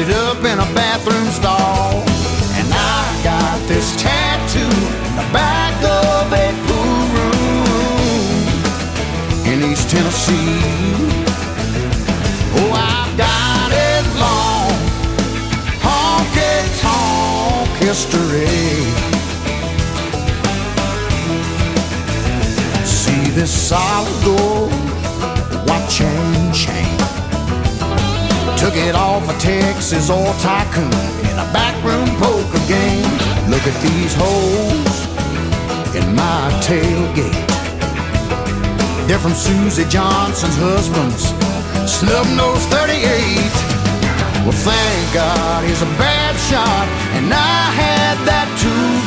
It 0.01 0.09
up 0.09 0.43
in 0.43 0.57
a 0.57 0.65
bathroom 0.73 1.27
stall. 1.29 2.01
And 2.57 2.67
I 2.73 3.21
got 3.23 3.59
this 3.67 3.95
tattoo 4.01 4.59
in 4.59 5.15
the 5.15 5.27
back 5.31 5.75
of 5.83 6.33
a 6.33 6.51
pool 6.65 7.05
room 7.13 8.47
in 9.45 9.61
East 9.71 9.91
Tennessee. 9.91 10.57
Oh, 12.57 12.71
I've 12.73 13.15
got 13.15 13.71
it 13.71 14.03
long, 14.17 14.73
honky 15.85 16.65
tonk 16.81 17.69
history. 17.77 18.49
See 22.83 23.29
this 23.35 23.51
solid 23.51 24.23
gold 24.25 24.80
Took 28.61 28.75
it 28.75 28.93
off 28.93 29.27
a 29.27 29.33
Texas 29.39 30.11
oil 30.11 30.33
tycoon 30.37 30.85
in 30.85 31.35
a 31.41 31.49
backroom 31.49 32.05
poker 32.21 32.61
game. 32.69 33.09
Look 33.49 33.65
at 33.65 33.73
these 33.81 34.13
holes 34.13 34.95
in 35.97 36.13
my 36.13 36.45
tailgate. 36.61 37.49
They're 39.07 39.17
from 39.17 39.33
Susie 39.33 39.89
Johnson's 39.89 40.55
husband's 40.57 41.33
snub 41.89 42.27
nose 42.37 42.63
38. 42.69 43.01
Well, 44.45 44.53
thank 44.53 45.13
God 45.13 45.63
he's 45.65 45.81
a 45.81 45.91
bad 45.97 46.37
shot, 46.37 46.85
and 47.17 47.33
I 47.33 47.65
had 47.73 48.15
that 48.29 48.45
two 48.61 49.00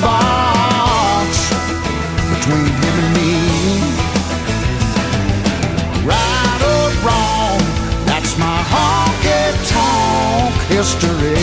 history. 10.74 11.36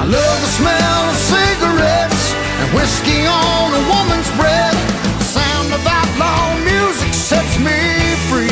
I 0.00 0.04
love 0.04 0.38
the 0.44 0.52
smell 0.60 1.00
of 1.08 1.16
cigarettes 1.32 2.24
and 2.60 2.68
whiskey 2.76 3.24
on 3.24 3.68
a 3.80 3.82
woman's 3.94 4.30
breath. 4.36 4.78
The 5.20 5.28
sound 5.38 5.72
of 5.72 5.80
outlaw 5.98 6.60
music 6.60 7.14
sets 7.14 7.54
me 7.58 7.80
free. 8.28 8.47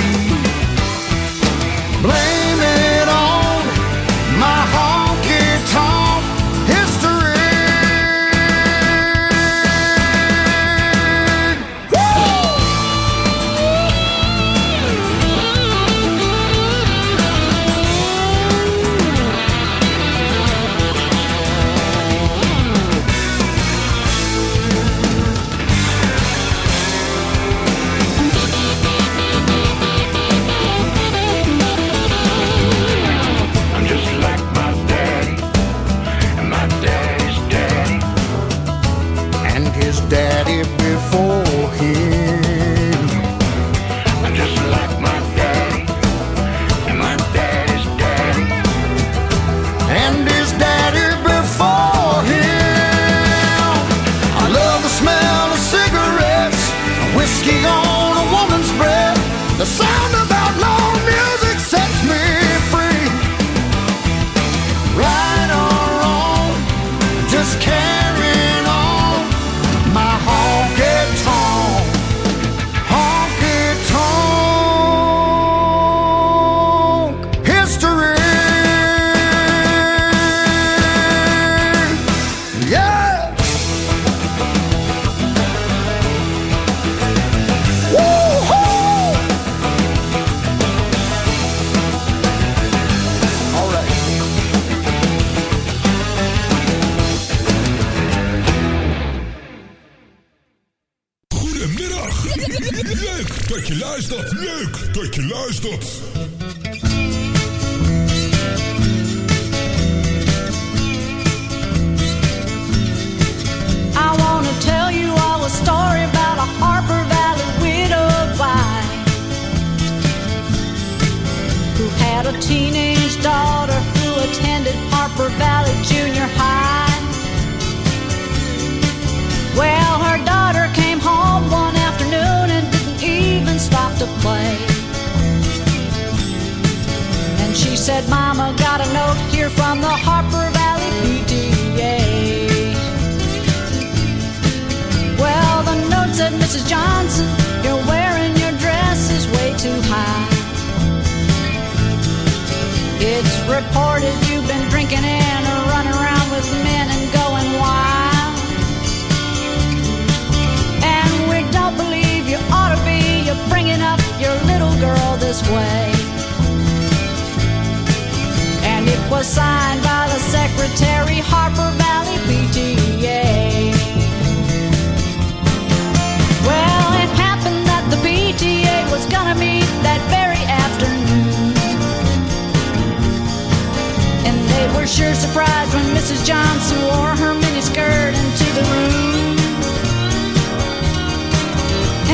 were 184.86 184.92
sure 184.92 185.14
surprised 185.14 185.74
when 185.74 185.84
Mrs. 185.96 186.24
Johnson 186.24 186.78
wore 186.82 187.14
her 187.22 187.34
miniskirt 187.34 188.14
into 188.22 188.46
the 188.54 188.64
room. 188.70 189.36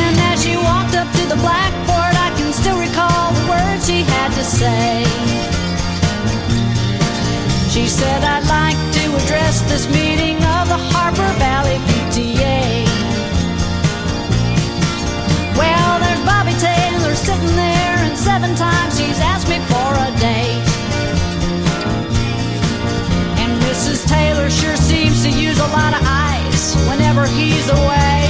And 0.03 0.17
as 0.33 0.43
she 0.43 0.57
walked 0.57 0.95
up 0.97 1.09
to 1.19 1.25
the 1.29 1.37
blackboard, 1.45 2.15
I 2.27 2.33
can 2.39 2.51
still 2.53 2.79
recall 2.79 3.33
the 3.37 3.45
words 3.53 3.87
she 3.87 4.01
had 4.15 4.31
to 4.39 4.45
say. 4.45 5.05
She 7.69 7.89
said, 7.89 8.25
I'd 8.25 8.47
like 8.49 8.81
to 8.99 9.05
address 9.21 9.61
this 9.69 9.85
meeting 9.93 10.37
of 10.37 10.65
the 10.73 10.81
Harper 10.93 11.31
Valley 11.45 11.77
PTA. 11.89 12.87
Well, 15.61 15.93
there's 16.01 16.25
Bobby 16.25 16.55
Taylor 16.57 17.15
sitting 17.17 17.55
there, 17.55 17.97
and 18.09 18.17
seven 18.17 18.55
times 18.55 18.99
he's 18.99 19.21
asked 19.21 19.49
me. 19.51 19.72
She's 27.63 27.69
away. 27.71 28.23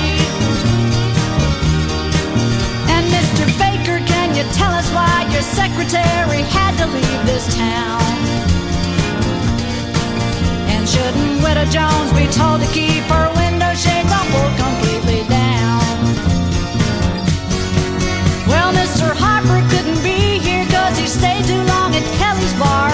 And 2.95 3.05
Mr. 3.13 3.45
Baker, 3.59 3.99
can 4.05 4.35
you 4.37 4.45
tell 4.53 4.73
us 4.73 4.89
why 4.93 5.29
your 5.33 5.43
secretary 5.43 6.43
had 6.57 6.73
to 6.81 6.87
leave 6.87 7.21
this 7.27 7.47
town? 7.55 8.03
And 10.73 10.89
shouldn't 10.89 11.43
Widow 11.43 11.67
Jones 11.77 12.11
be 12.13 12.27
told 12.39 12.61
to 12.63 12.69
keep 12.73 13.05
her 13.15 13.29
window 13.37 13.73
shades 13.75 14.13
off 14.13 14.29
or 14.41 14.49
completely 14.65 15.23
down? 15.29 15.83
Well, 18.51 18.71
Mr. 18.73 19.07
Harper 19.23 19.61
couldn't 19.73 20.03
be 20.03 20.39
here 20.39 20.67
cause 20.67 20.99
he 20.99 21.07
stayed 21.07 21.45
too 21.45 21.63
long 21.73 21.95
at 21.95 22.05
Kelly's 22.19 22.55
bar 22.59 22.92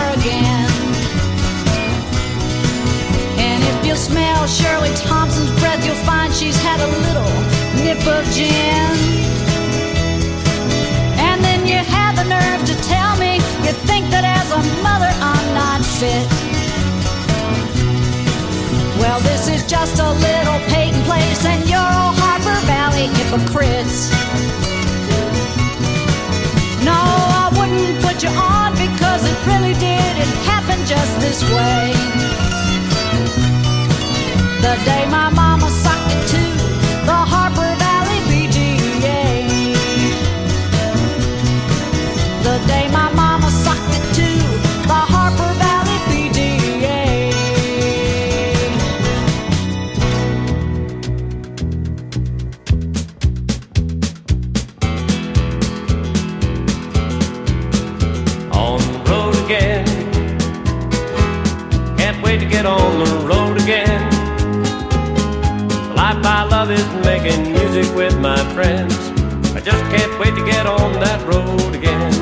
Shirley 4.46 4.94
Thompson's 4.94 5.50
breath, 5.60 5.84
you'll 5.84 6.04
find 6.06 6.32
she's 6.32 6.56
had 6.62 6.80
a 6.80 6.90
little 7.06 7.32
nip 7.82 8.00
of 8.06 8.24
gin. 8.32 8.92
And 11.18 11.42
then 11.44 11.66
you 11.66 11.76
have 11.76 12.16
the 12.16 12.24
nerve 12.24 12.62
to 12.66 12.74
tell 12.88 13.16
me 13.16 13.36
you 13.66 13.72
think 13.88 14.08
that 14.10 14.24
as 14.24 14.48
a 14.52 14.60
mother 14.82 15.10
I'm 15.20 15.46
not 15.54 15.80
fit. 15.84 16.28
Well, 19.00 19.20
this 19.20 19.48
is 19.48 19.64
just 19.66 19.98
a 20.00 20.10
little 20.10 20.58
Peyton 20.72 21.02
place, 21.04 21.44
and 21.44 21.68
you're 21.68 21.78
all 21.78 22.14
Harper 22.16 22.58
Valley 22.66 23.06
hypocrites. 23.18 24.10
No, 26.84 26.94
I 26.94 27.50
wouldn't 27.58 28.00
put 28.02 28.22
you 28.22 28.30
on 28.30 28.72
because 28.72 29.22
it 29.28 29.38
really 29.46 29.74
did. 29.74 30.12
It 30.18 30.30
happened 30.46 30.86
just 30.86 31.20
this 31.20 31.42
way. 31.52 32.47
The 34.60 34.74
day 34.84 35.06
my 35.08 35.30
mama 35.30 35.70
socked 35.70 36.10
it 36.14 36.26
to 36.32 36.42
the 37.06 37.18
Harper 37.32 37.70
Valley 37.82 38.20
PTA. 38.28 39.22
The 42.42 42.56
day 42.66 42.88
my 42.92 43.08
mama 43.12 43.50
socked 43.50 43.94
it 43.98 44.04
to 44.18 44.28
the 44.90 45.00
Harper 45.12 45.52
Valley 45.62 45.98
PTA. 46.08 47.04
on 58.52 58.80
the 58.80 59.10
road 59.10 59.34
again. 59.44 59.84
Can't 61.96 62.20
wait 62.24 62.38
to 62.40 62.46
get 62.46 62.66
on 62.66 62.98
the 63.04 63.10
road 63.24 63.47
love 66.58 66.72
is 66.72 66.88
making 67.04 67.52
music 67.52 67.86
with 67.94 68.18
my 68.18 68.36
friends. 68.52 68.92
I 69.54 69.60
just 69.60 69.84
can't 69.94 70.14
wait 70.18 70.34
to 70.34 70.44
get 70.44 70.66
on 70.66 70.92
that 70.94 71.20
road 71.24 71.72
again. 71.72 72.12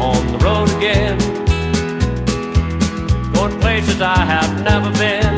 On 0.00 0.20
the 0.32 0.38
road 0.46 0.68
again. 0.78 1.16
Going 3.34 3.56
places 3.60 4.00
I 4.00 4.18
have 4.34 4.52
never 4.70 4.90
been. 4.98 5.36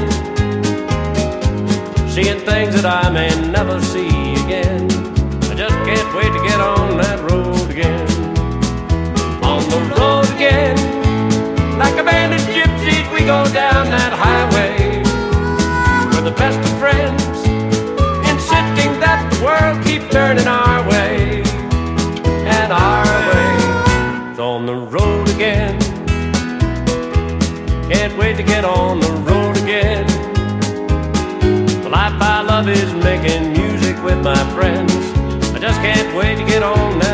Seeing 2.09 2.41
things 2.51 2.73
that 2.77 2.87
I 2.87 3.11
may 3.11 3.29
never 3.51 3.79
see 3.93 4.37
again. 4.45 4.85
I 5.51 5.55
just 5.63 5.77
can't 5.89 6.11
wait 6.17 6.33
to 6.37 6.43
get 6.49 6.61
on 6.63 6.97
that 6.97 7.19
road 7.31 7.71
again 7.71 8.09
on 9.43 9.63
the 9.69 9.81
road 9.97 10.29
again. 10.37 10.77
Like 11.79 11.97
a 11.99 12.05
band 12.05 12.33
of 12.33 12.41
gypsies, 12.57 13.07
we 13.13 13.21
go 13.21 13.45
down 13.53 13.85
that 13.97 14.13
highway. 14.25 15.03
We're 16.13 16.27
the 16.31 16.37
best 16.37 16.59
of 16.59 16.79
friends, 16.79 17.50
world 19.43 19.83
keep 19.85 20.03
turning 20.11 20.47
our 20.47 20.89
way. 20.89 21.43
And 22.59 22.73
our 22.73 23.05
way 23.31 24.33
is 24.33 24.39
on 24.39 24.67
the 24.67 24.75
road 24.75 25.29
again. 25.31 25.79
Can't 27.91 28.17
wait 28.19 28.37
to 28.37 28.43
get 28.43 28.65
on 28.65 29.01
the 29.01 29.13
road 29.29 29.57
again. 29.57 30.07
The 31.83 31.89
life 31.89 32.21
I 32.21 32.43
love 32.43 32.69
is 32.69 32.93
making 32.95 33.53
music 33.53 33.97
with 34.05 34.23
my 34.23 34.43
friends. 34.55 34.93
I 35.55 35.59
just 35.59 35.81
can't 35.81 36.15
wait 36.17 36.37
to 36.37 36.45
get 36.45 36.63
on 36.63 36.99
that 37.01 37.10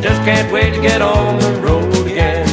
I 0.00 0.02
just 0.02 0.22
can't 0.22 0.50
wait 0.50 0.74
to 0.74 0.80
get 0.80 1.02
on 1.02 1.38
the 1.40 1.60
road 1.60 2.06
again. 2.06 2.48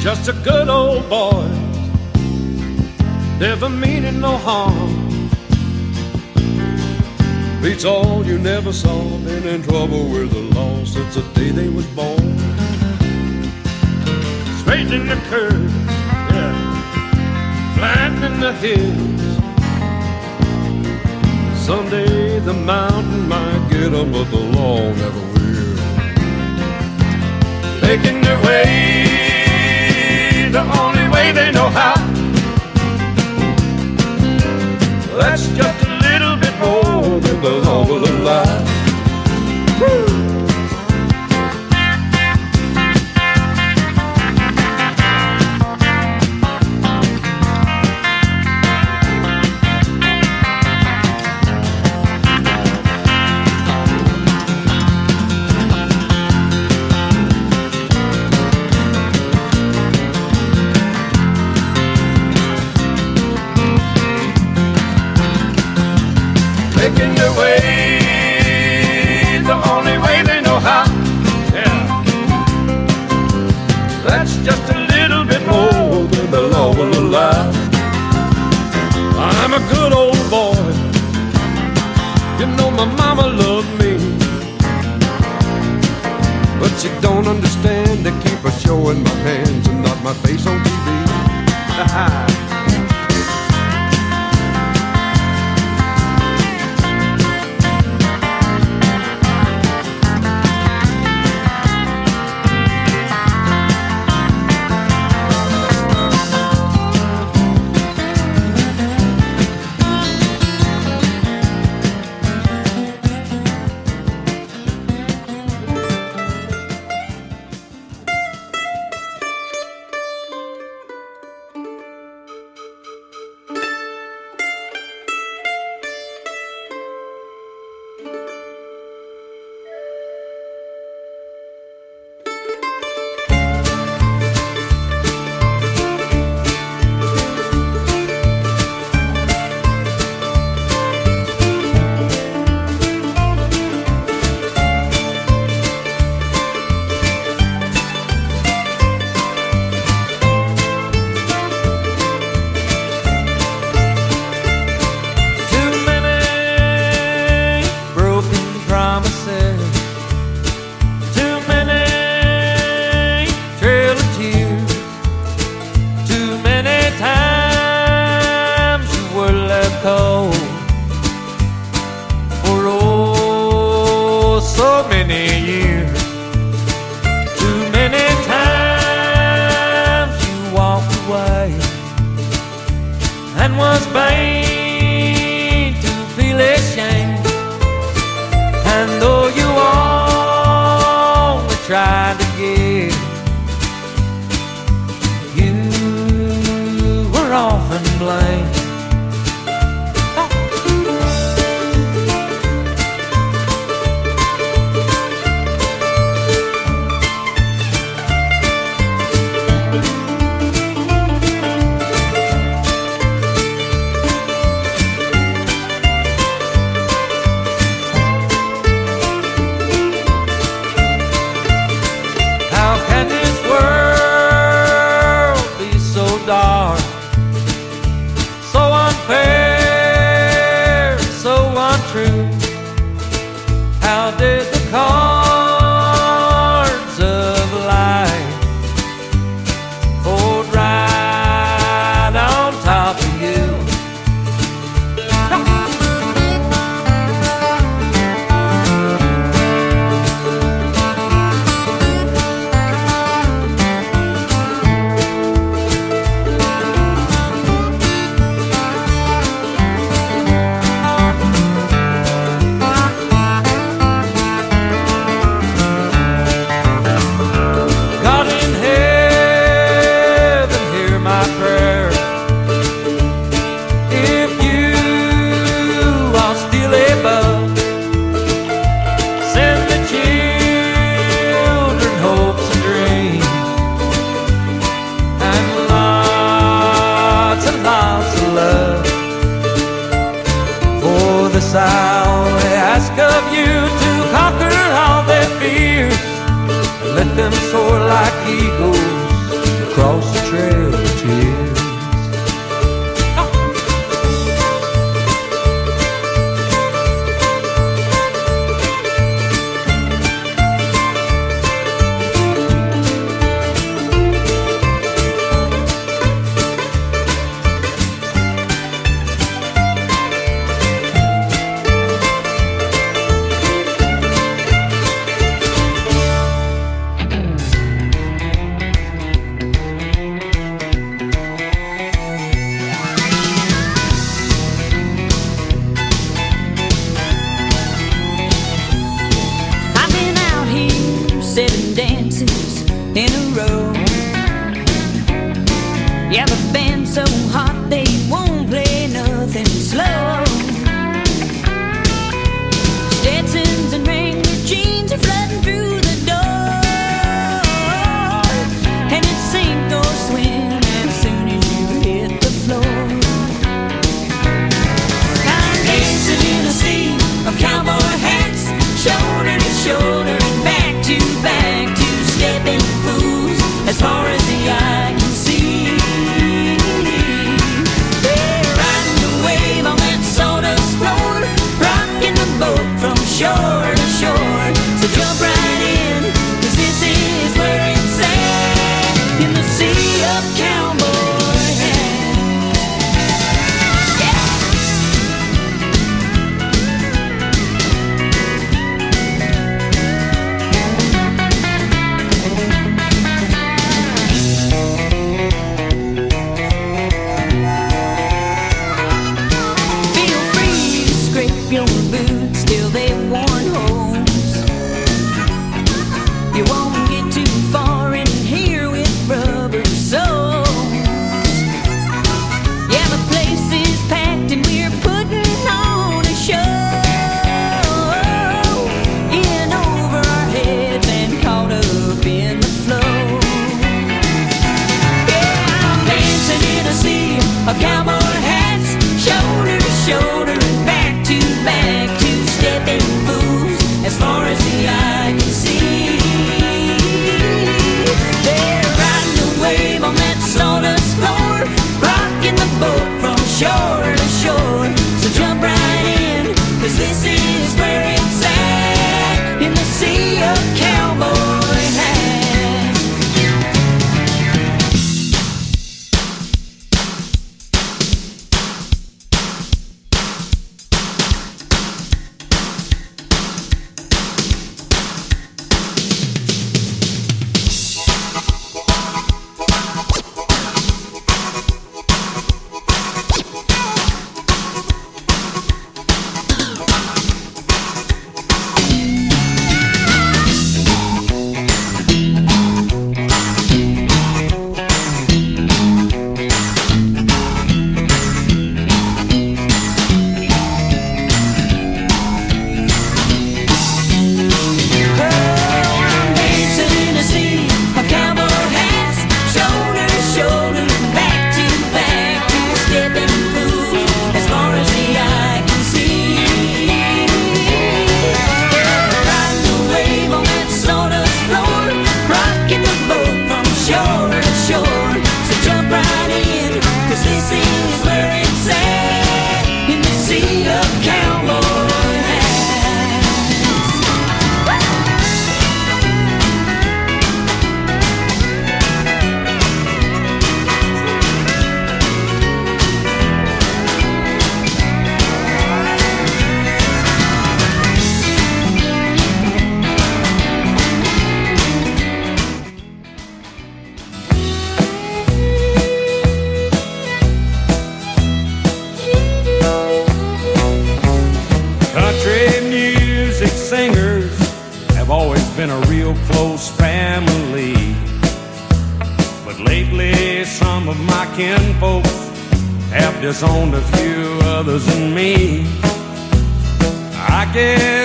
just 0.00 0.30
a 0.30 0.32
good 0.42 0.70
old 0.70 1.06
boy, 1.10 1.46
never 3.38 3.68
meaning 3.68 4.20
no 4.20 4.38
harm. 4.38 5.28
Beats 7.60 7.84
all 7.84 8.24
you 8.24 8.38
never 8.38 8.72
saw, 8.72 9.18
been 9.18 9.46
in 9.46 9.62
trouble 9.62 10.08
with 10.08 10.32
the 10.32 10.40
law 10.58 10.82
since 10.86 11.16
the 11.16 11.22
day 11.34 11.50
they 11.50 11.68
was 11.68 11.86
born. 11.88 12.39
Straightening 14.70 15.06
the 15.08 15.16
curves, 15.28 15.74
yeah, 16.30 16.54
flattening 17.74 18.38
the 18.38 18.52
hills. 18.52 19.22
Someday 21.58 22.38
the 22.38 22.52
mountain 22.52 23.28
might 23.28 23.66
get 23.68 23.92
'em, 23.92 24.12
but 24.12 24.30
the 24.30 24.42
law 24.56 24.78
never 25.02 25.24
will. 25.34 25.76
Making 27.82 28.20
their 28.20 28.38
way 28.46 28.66
the 30.52 30.64
only 30.82 31.08
way 31.08 31.32
they 31.32 31.50
know 31.50 31.68
how. 31.68 31.99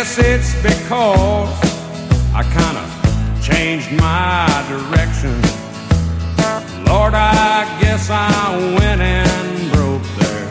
guess 0.06 0.20
it's 0.20 0.54
because 0.62 1.50
I 2.32 2.44
kinda 2.44 2.86
changed 3.42 3.92
my 3.94 4.46
direction. 4.70 5.34
Lord, 6.86 7.16
I 7.16 7.66
guess 7.82 8.12
I 8.12 8.56
went 8.78 9.02
and 9.02 9.72
broke 9.72 10.04
their 10.20 10.48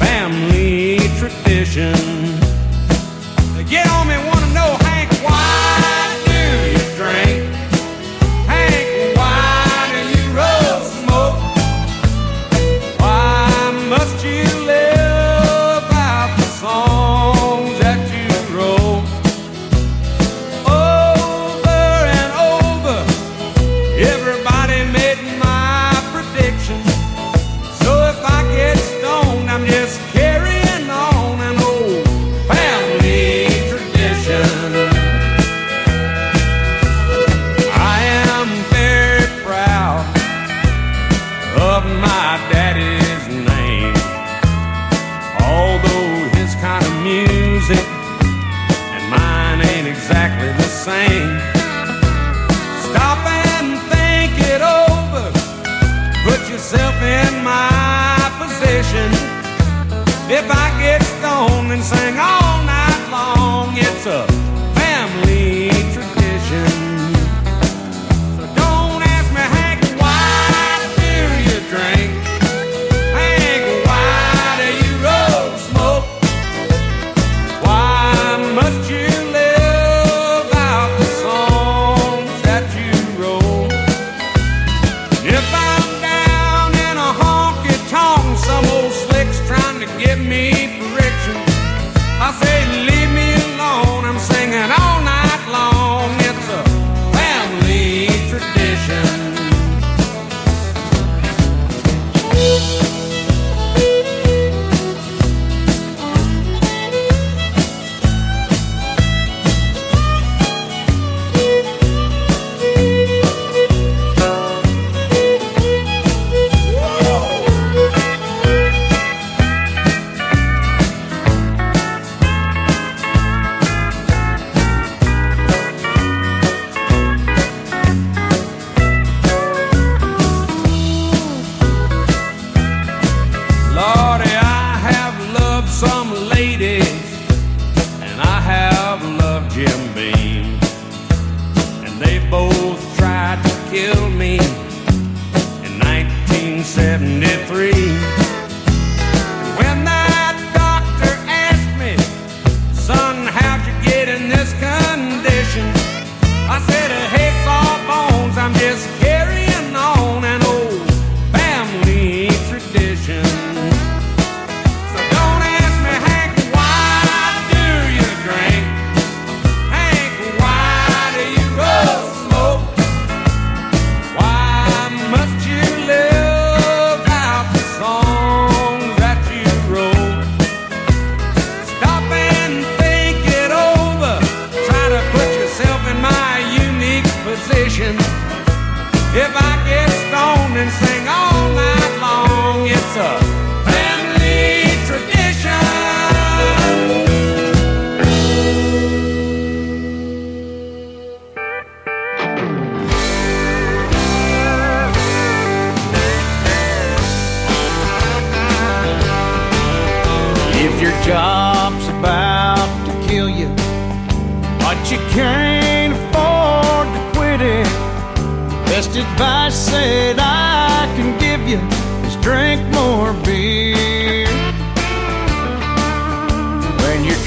family 0.00 0.98
tradition. 1.20 1.94
They 3.54 3.62
get 3.64 3.86
on 3.90 4.08
me. 4.08 4.29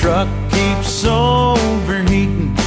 truck 0.04 0.28
keeps 0.52 1.06
overheating. 1.06 2.63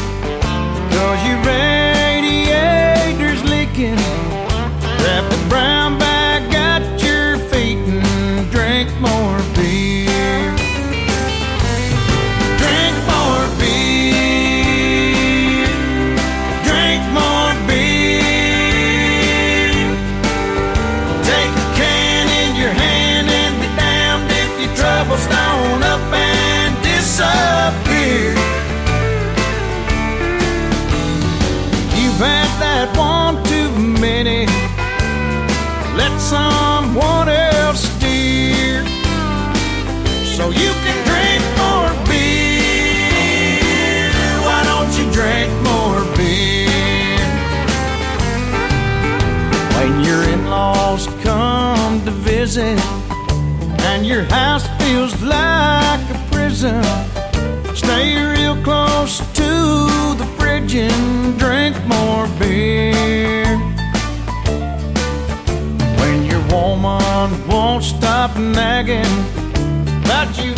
Stop 68.77 68.87
nagging 68.87 70.05
about 70.05 70.37
you 70.45 70.55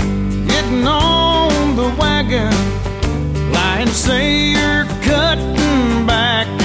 getting 0.46 0.86
on 0.86 1.76
the 1.76 1.94
wagon, 1.98 2.52
and 3.54 3.88
say 3.90 4.50
you're 4.50 4.84
cutting 5.02 6.06
back 6.06 6.57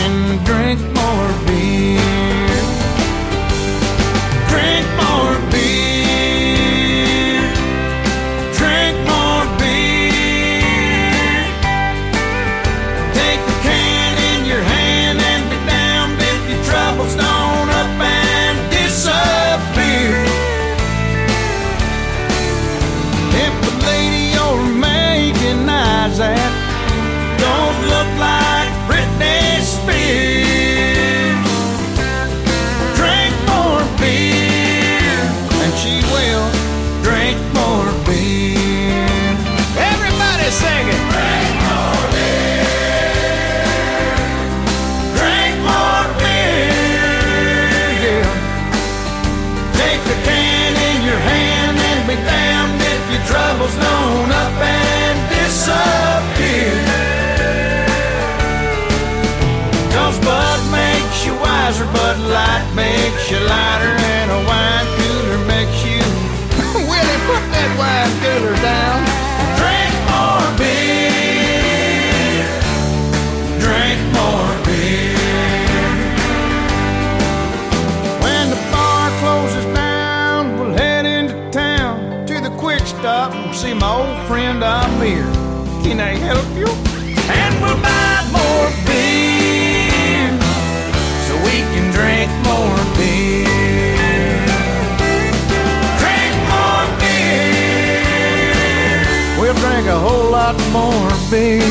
more 100.74 101.11
beer. 101.30 101.61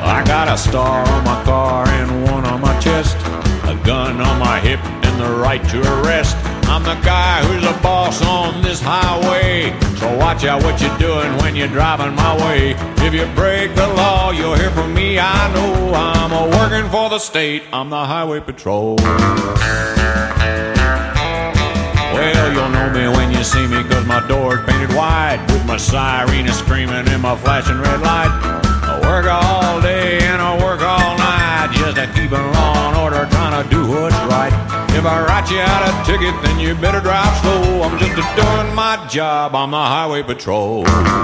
I 0.00 0.22
got 0.24 0.46
a 0.48 0.56
star 0.56 1.04
on 1.08 1.24
my 1.24 1.42
car 1.42 1.88
and 1.88 2.22
one 2.22 2.44
on 2.46 2.60
my 2.60 2.78
chest, 2.78 3.16
a 3.64 3.74
gun 3.84 4.20
on 4.20 4.38
my 4.38 4.60
hip 4.60 4.78
and 4.84 5.20
the 5.20 5.28
right 5.42 5.62
to 5.70 5.80
arrest. 6.00 6.36
I'm 6.68 6.82
the 6.82 6.96
guy 7.04 7.44
who's 7.44 7.62
the 7.62 7.78
boss 7.82 8.22
on 8.24 8.62
this 8.62 8.80
highway. 8.82 9.72
So 9.96 10.16
watch 10.18 10.44
out 10.44 10.62
what 10.62 10.80
you're 10.80 10.98
doing 10.98 11.36
when 11.38 11.56
you're 11.56 11.68
driving 11.68 12.14
my 12.14 12.36
way. 12.44 12.74
If 13.06 13.14
you 13.14 13.26
break 13.34 13.74
the 13.74 13.86
law, 13.88 14.30
you'll 14.30 14.54
hear 14.54 14.70
from 14.70 14.92
me. 14.92 15.18
I 15.18 15.52
know 15.54 15.94
I'm 15.94 16.32
a 16.32 16.48
working 16.56 16.90
for 16.90 17.08
the 17.08 17.18
state. 17.18 17.62
I'm 17.72 17.88
the 17.90 18.04
highway 18.04 18.40
patrol. 18.40 18.96
Well, 22.16 22.52
you'll 22.52 22.68
know 22.70 22.90
me 22.90 23.08
when 23.16 23.30
you 23.30 23.44
see 23.44 23.66
me, 23.66 23.82
cause 23.84 24.06
my 24.06 24.26
door's 24.26 24.64
painted 24.66 24.94
white. 24.94 25.44
With 25.48 25.64
my 25.66 25.76
siren 25.76 26.48
screaming 26.48 27.08
and 27.08 27.22
my 27.22 27.36
flashing 27.36 27.78
red 27.78 28.00
light. 28.00 28.30
I 28.82 29.00
work 29.02 29.26
all 29.26 29.80
day 29.80 30.18
and 30.22 30.42
I 30.42 30.56
work 30.62 30.80
all 30.80 31.16
night 31.18 31.70
just 31.72 31.96
to 31.96 32.06
keep 32.14 32.32
it 32.32 32.46
law 32.54 32.88
and 32.88 32.96
order, 32.98 33.26
trying 33.30 33.62
to 33.62 33.70
do 33.70 33.86
what's 33.88 34.16
right. 34.32 34.75
If 34.96 35.04
I 35.04 35.20
write 35.26 35.50
you 35.50 35.58
out 35.58 35.82
a 35.84 35.92
ticket, 36.10 36.34
then 36.42 36.58
you 36.58 36.74
better 36.74 37.00
drive 37.00 37.36
slow. 37.42 37.82
I'm 37.82 37.98
just 37.98 38.14
doing 38.14 38.74
my 38.74 38.96
job, 39.10 39.54
I'm 39.54 39.70
the 39.70 39.76
highway 39.76 40.22
patrol. 40.22 40.84
I'm 40.86 41.16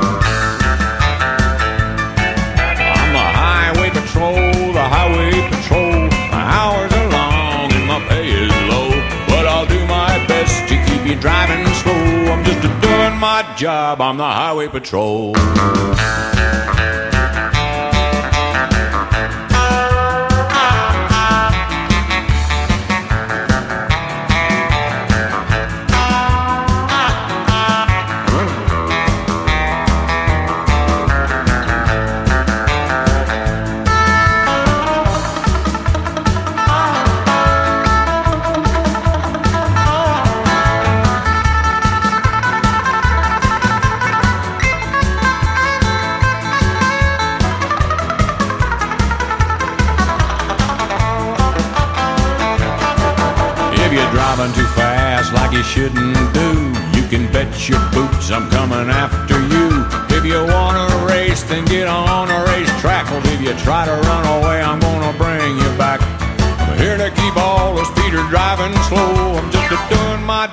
the 3.16 3.28
highway 3.40 3.88
patrol, 3.88 4.72
the 4.74 4.82
highway 4.82 5.32
patrol. 5.48 6.06
My 6.30 6.42
hours 6.58 6.92
are 6.92 7.08
long 7.10 7.72
and 7.72 7.86
my 7.86 7.98
pay 8.10 8.28
is 8.28 8.52
low, 8.68 8.90
but 9.26 9.46
I'll 9.46 9.66
do 9.66 9.80
my 9.86 10.22
best 10.26 10.68
to 10.68 10.76
keep 10.84 11.06
you 11.06 11.16
driving 11.18 11.64
slow. 11.80 12.30
I'm 12.30 12.44
just 12.44 12.60
doing 12.60 13.16
my 13.16 13.42
job, 13.56 14.02
I'm 14.02 14.18
the 14.18 14.24
highway 14.24 14.68
patrol. 14.68 15.34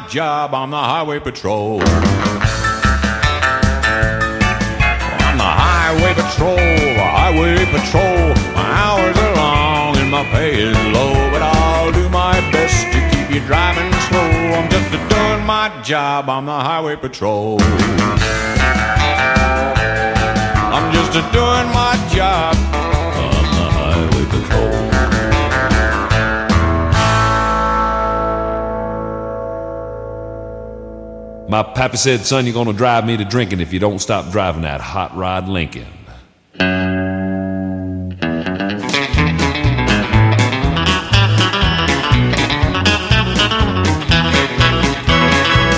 Job. 0.09 0.53
I'm 0.55 0.71
the 0.71 0.77
highway 0.77 1.19
patrol. 1.19 1.81
I'm 1.81 2.01
the 5.37 5.43
highway 5.43 6.15
patrol, 6.15 6.55
the 6.55 6.97
highway 6.99 7.63
patrol. 7.65 8.33
My 8.55 8.71
hours 8.83 9.15
are 9.17 9.35
long 9.35 9.97
and 9.97 10.09
my 10.09 10.23
pay 10.31 10.63
is 10.63 10.75
low, 10.93 11.13
but 11.31 11.43
I'll 11.43 11.91
do 11.91 12.09
my 12.09 12.39
best 12.51 12.91
to 12.91 12.99
keep 13.11 13.29
you 13.29 13.41
driving 13.45 13.93
slow. 14.09 14.31
I'm 14.57 14.67
just 14.71 14.89
doing 14.91 15.45
my 15.45 15.69
job. 15.83 16.27
I'm 16.27 16.45
the 16.45 16.53
highway 16.53 16.95
patrol. 16.95 17.61
I'm 20.73 20.91
just 20.91 21.13
doing 21.31 21.71
my 21.71 21.95
job. 22.11 22.55
My 31.49 31.63
pappy 31.63 31.97
said, 31.97 32.27
son, 32.27 32.45
you're 32.45 32.53
gonna 32.53 32.73
drive 32.73 33.07
me 33.07 33.17
to 33.17 33.25
drinking 33.25 33.59
if 33.59 33.73
you 33.73 33.79
don't 33.79 33.97
stop 33.97 34.31
driving 34.31 34.61
that 34.61 34.81
hot 34.81 35.17
rod 35.17 35.49
Lincoln. 35.49 35.87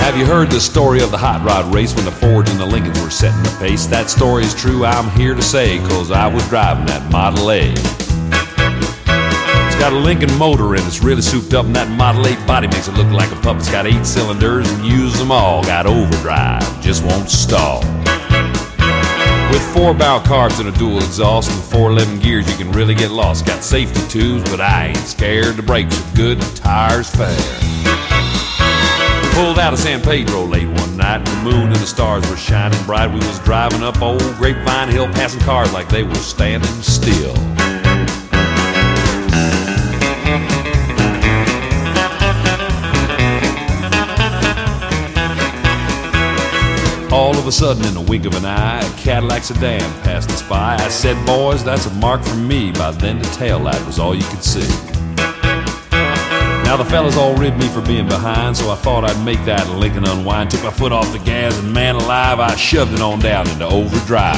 Have 0.01 0.17
you 0.17 0.25
heard 0.25 0.51
the 0.51 0.59
story 0.59 1.01
of 1.01 1.09
the 1.09 1.17
hot 1.17 1.41
rod 1.45 1.73
race 1.73 1.95
when 1.95 2.03
the 2.03 2.11
Fords 2.11 2.51
and 2.51 2.59
the 2.59 2.65
Lincolns 2.65 2.99
were 3.01 3.09
setting 3.09 3.41
the 3.41 3.57
pace, 3.57 3.85
that 3.85 4.09
story 4.09 4.43
is 4.43 4.53
true, 4.53 4.83
I'm 4.83 5.09
here 5.17 5.33
to 5.33 5.41
say, 5.41 5.77
cause 5.79 6.11
I 6.11 6.27
was 6.27 6.45
driving 6.49 6.85
that 6.87 7.09
Model 7.09 7.49
A. 7.49 8.00
Got 9.81 9.93
a 9.93 9.95
Lincoln 9.97 10.37
motor 10.37 10.75
and 10.75 10.85
it's 10.85 11.01
really 11.01 11.23
souped 11.23 11.55
up, 11.55 11.65
and 11.65 11.75
that 11.75 11.89
Model 11.89 12.27
A 12.27 12.35
body 12.45 12.67
makes 12.67 12.87
it 12.87 12.93
look 12.93 13.09
like 13.11 13.31
a 13.31 13.35
pup. 13.37 13.57
It's 13.57 13.71
got 13.71 13.87
eight 13.87 14.05
cylinders 14.05 14.69
and 14.69 14.85
use 14.85 15.17
them 15.17 15.31
all. 15.31 15.63
Got 15.63 15.87
overdrive, 15.87 16.61
just 16.83 17.03
won't 17.03 17.31
stall. 17.31 17.79
With 19.49 19.73
four 19.73 19.95
barrel 19.95 20.19
carbs 20.19 20.59
and 20.59 20.69
a 20.69 20.71
dual 20.77 20.97
exhaust 20.97 21.49
and 21.49 21.59
411 21.63 22.19
gears, 22.19 22.47
you 22.47 22.63
can 22.63 22.71
really 22.73 22.93
get 22.93 23.09
lost. 23.09 23.47
Got 23.47 23.63
safety 23.63 24.07
tubes, 24.07 24.47
but 24.51 24.61
I 24.61 24.89
ain't 24.89 24.97
scared. 24.97 25.55
The 25.55 25.63
brakes 25.63 25.99
are 25.99 26.15
good, 26.15 26.39
the 26.39 26.55
tires 26.57 27.09
fair. 27.09 27.35
We 29.23 29.29
pulled 29.33 29.57
out 29.57 29.73
of 29.73 29.79
San 29.79 29.99
Pedro 30.03 30.43
late 30.45 30.67
one 30.67 30.95
night, 30.95 31.25
the 31.25 31.35
moon 31.37 31.73
and 31.73 31.77
the 31.77 31.87
stars 31.87 32.29
were 32.29 32.37
shining 32.37 32.83
bright. 32.83 33.07
We 33.07 33.15
was 33.15 33.39
driving 33.39 33.81
up 33.81 33.99
old 33.99 34.21
Grapevine 34.35 34.89
Hill, 34.89 35.07
passing 35.07 35.41
cars 35.41 35.73
like 35.73 35.89
they 35.89 36.03
were 36.03 36.13
standing 36.13 36.69
still. 36.83 37.33
Of 47.41 47.47
a 47.47 47.51
sudden, 47.51 47.83
in 47.85 47.95
the 47.95 48.01
wink 48.01 48.25
of 48.25 48.35
an 48.35 48.45
eye, 48.45 48.81
a 48.81 48.97
Cadillac 48.97 49.41
sedan 49.41 49.81
passed 50.03 50.29
us 50.29 50.43
by. 50.43 50.75
I 50.75 50.89
said, 50.89 51.17
Boys, 51.25 51.63
that's 51.63 51.87
a 51.87 51.93
mark 51.95 52.21
for 52.21 52.35
me. 52.35 52.71
By 52.71 52.91
then, 52.91 53.17
the 53.17 53.27
tail 53.29 53.57
light 53.57 53.83
was 53.87 53.97
all 53.97 54.13
you 54.13 54.23
could 54.25 54.43
see. 54.43 54.67
Now, 56.63 56.77
the 56.77 56.85
fellas 56.85 57.17
all 57.17 57.35
ribbed 57.35 57.57
me 57.57 57.67
for 57.69 57.81
being 57.81 58.07
behind, 58.07 58.57
so 58.57 58.69
I 58.69 58.75
thought 58.75 59.03
I'd 59.03 59.25
make 59.25 59.43
that 59.45 59.67
Lincoln 59.69 60.05
unwind. 60.05 60.51
Took 60.51 60.63
my 60.63 60.69
foot 60.69 60.91
off 60.91 61.11
the 61.11 61.17
gas, 61.19 61.57
and 61.57 61.73
man 61.73 61.95
alive, 61.95 62.39
I 62.39 62.55
shoved 62.55 62.93
it 62.93 63.01
on 63.01 63.19
down 63.19 63.49
into 63.49 63.65
overdrive. 63.65 64.37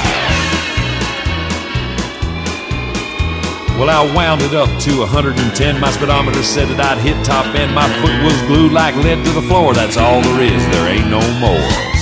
Well, 3.78 3.89
I 3.89 4.16
wound 4.16 4.41
it 4.43 4.54
up 4.54 4.70
to 4.84 4.99
110. 4.99 5.82
My 5.82 5.91
speedometer 5.91 6.41
said 6.41 6.70
that 6.70 6.80
I'd 6.80 6.99
hit 6.99 7.26
top 7.26 7.47
end. 7.54 7.76
My 7.76 7.89
foot 7.99 8.16
was 8.24 8.39
glued 8.47 8.72
like 8.72 8.95
lead 8.95 9.26
to 9.26 9.32
the 9.32 9.41
floor. 9.41 9.74
That's 9.74 9.97
all 9.97 10.22
there 10.22 10.41
is, 10.41 10.64
there 10.72 10.88
ain't 10.88 11.10
no 11.10 11.20
more. 11.41 11.93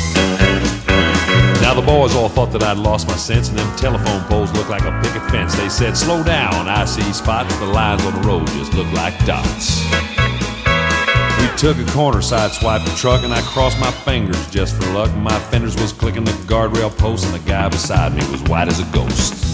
The 1.82 1.88
boys 1.88 2.16
all 2.16 2.30
thought 2.30 2.52
that 2.52 2.62
I'd 2.62 2.78
lost 2.78 3.08
my 3.08 3.16
sense, 3.16 3.50
and 3.50 3.58
them 3.58 3.76
telephone 3.76 4.22
poles 4.26 4.52
looked 4.54 4.70
like 4.70 4.84
a 4.84 4.92
picket 5.02 5.24
fence. 5.32 5.56
They 5.56 5.68
said, 5.68 5.98
"Slow 5.98 6.22
down, 6.22 6.70
I 6.70 6.86
see 6.86 7.02
spots." 7.12 7.56
The 7.56 7.66
lines 7.66 8.06
on 8.06 8.22
the 8.22 8.28
road 8.28 8.46
just 8.50 8.72
look 8.76 8.86
like 8.94 9.18
dots. 9.26 9.82
We 11.40 11.48
took 11.58 11.80
a 11.80 11.92
corner, 11.92 12.22
side 12.22 12.52
swiped 12.52 12.86
the 12.86 12.96
truck, 12.96 13.24
and 13.24 13.34
I 13.34 13.42
crossed 13.42 13.80
my 13.80 13.90
fingers 13.90 14.46
just 14.52 14.76
for 14.76 14.94
luck. 14.94 15.12
My 15.16 15.40
fenders 15.50 15.76
was 15.76 15.92
clicking 15.92 16.24
the 16.24 16.34
guardrail 16.46 16.96
post, 16.96 17.26
and 17.26 17.34
the 17.34 17.40
guy 17.50 17.68
beside 17.68 18.14
me 18.14 18.24
was 18.32 18.44
white 18.44 18.68
as 18.68 18.80
a 18.80 18.86
ghost. 18.94 19.51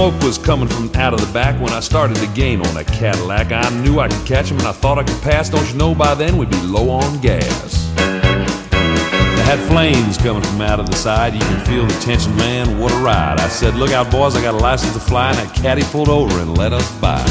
Smoke 0.00 0.22
was 0.22 0.38
coming 0.38 0.66
from 0.66 0.90
out 0.94 1.12
of 1.12 1.20
the 1.20 1.30
back 1.30 1.60
when 1.60 1.74
I 1.74 1.80
started 1.80 2.16
to 2.16 2.26
gain 2.28 2.64
on 2.64 2.74
a 2.74 2.84
Cadillac. 2.84 3.52
I 3.52 3.68
knew 3.82 4.00
I 4.00 4.08
could 4.08 4.26
catch 4.26 4.50
him 4.50 4.56
and 4.56 4.66
I 4.66 4.72
thought 4.72 4.98
I 4.98 5.02
could 5.02 5.20
pass. 5.20 5.50
Don't 5.50 5.70
you 5.70 5.76
know 5.76 5.94
by 5.94 6.14
then 6.14 6.38
we'd 6.38 6.48
be 6.48 6.62
low 6.62 6.88
on 6.88 7.20
gas. 7.20 7.84
They 7.96 9.44
had 9.44 9.58
flames 9.68 10.16
coming 10.16 10.42
from 10.42 10.62
out 10.62 10.80
of 10.80 10.86
the 10.86 10.96
side. 10.96 11.34
You 11.34 11.40
can 11.40 11.62
feel 11.66 11.84
the 11.84 11.92
tension, 12.00 12.34
man. 12.36 12.78
What 12.78 12.92
a 12.92 12.96
ride. 12.96 13.40
I 13.40 13.48
said, 13.48 13.74
Look 13.74 13.90
out, 13.90 14.10
boys, 14.10 14.34
I 14.36 14.40
got 14.40 14.54
a 14.54 14.56
license 14.56 14.94
to 14.94 15.00
fly. 15.00 15.32
And 15.32 15.36
that 15.36 15.54
caddy 15.54 15.82
pulled 15.82 16.08
over 16.08 16.32
and 16.40 16.56
let 16.56 16.72
us 16.72 16.90
by. 16.98 17.22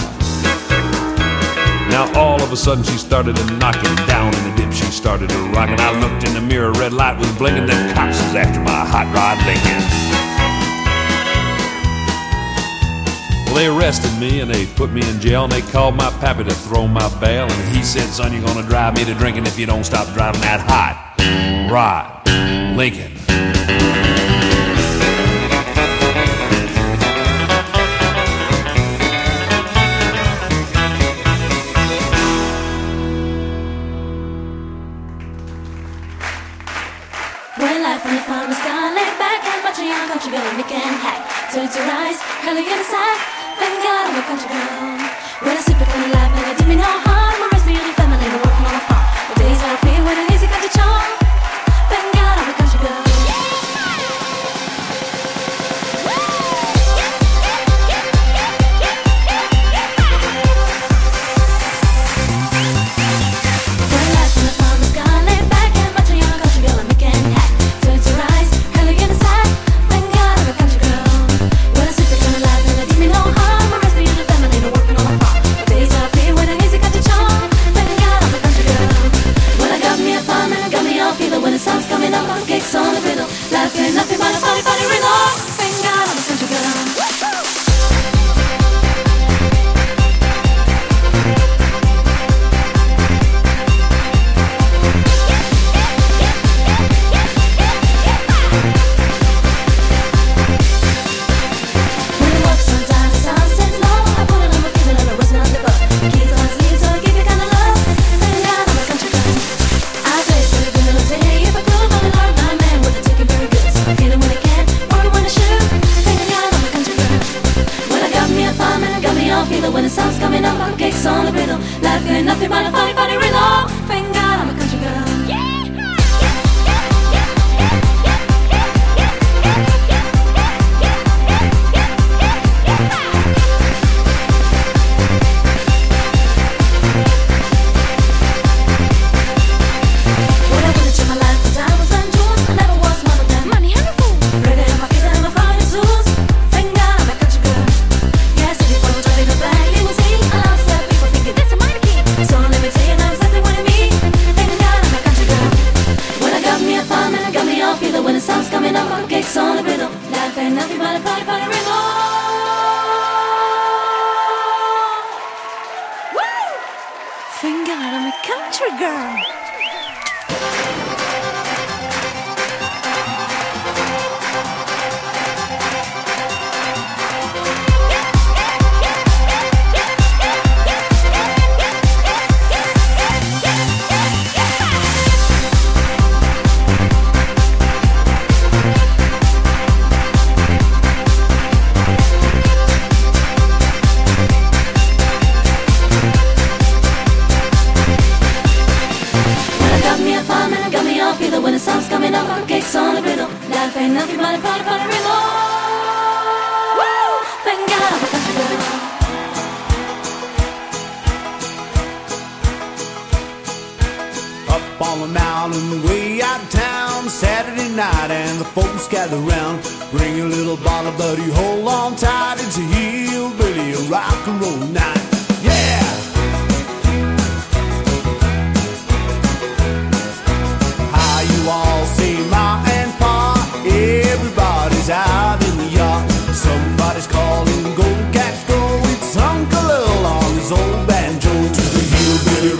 Now 1.90 2.06
all 2.14 2.40
of 2.40 2.52
a 2.52 2.56
sudden 2.56 2.84
she 2.84 3.00
started 3.00 3.36
to 3.36 3.46
knock 3.56 3.82
knocking 3.82 3.96
down 4.06 4.32
in 4.36 4.44
the 4.44 4.56
dip. 4.56 4.72
She 4.74 4.86
started 4.92 5.30
to 5.32 5.38
rock, 5.58 5.70
and 5.70 5.82
I 5.82 6.00
looked 6.00 6.24
in 6.24 6.36
the 6.36 6.42
mirror. 6.42 6.72
Red 6.74 6.94
light 6.94 7.18
was 7.18 7.32
blinking. 7.36 7.66
Them 7.66 7.96
cops 7.96 8.22
was 8.22 8.36
after 8.36 8.60
my 8.60 8.86
hot 8.86 9.10
rod 9.12 9.44
Lincoln. 9.48 10.29
Well, 13.50 13.56
they 13.56 13.66
arrested 13.66 14.16
me 14.20 14.42
and 14.42 14.54
they 14.54 14.68
put 14.68 14.92
me 14.92 15.02
in 15.10 15.20
jail 15.20 15.46
and 15.46 15.52
they 15.52 15.62
called 15.62 15.96
my 15.96 16.12
pappy 16.20 16.44
to 16.44 16.54
throw 16.54 16.88
my 16.88 17.10
bail. 17.20 17.48
And 17.50 17.76
he 17.76 17.82
said, 17.82 18.08
Son, 18.10 18.32
you're 18.32 18.46
gonna 18.46 18.62
drive 18.62 18.96
me 18.96 19.06
to 19.06 19.16
drinking 19.16 19.48
if 19.48 19.58
you 19.58 19.66
don't 19.66 19.84
stop 19.84 20.06
driving 20.14 20.42
that 20.42 20.60
hot 20.60 21.16
rod 21.72 22.28
Lincoln. 22.78 24.09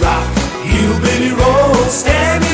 rock. 0.00 0.26
You 0.64 0.88
baby 1.04 1.30
roll, 1.32 1.74
stand 1.88 2.49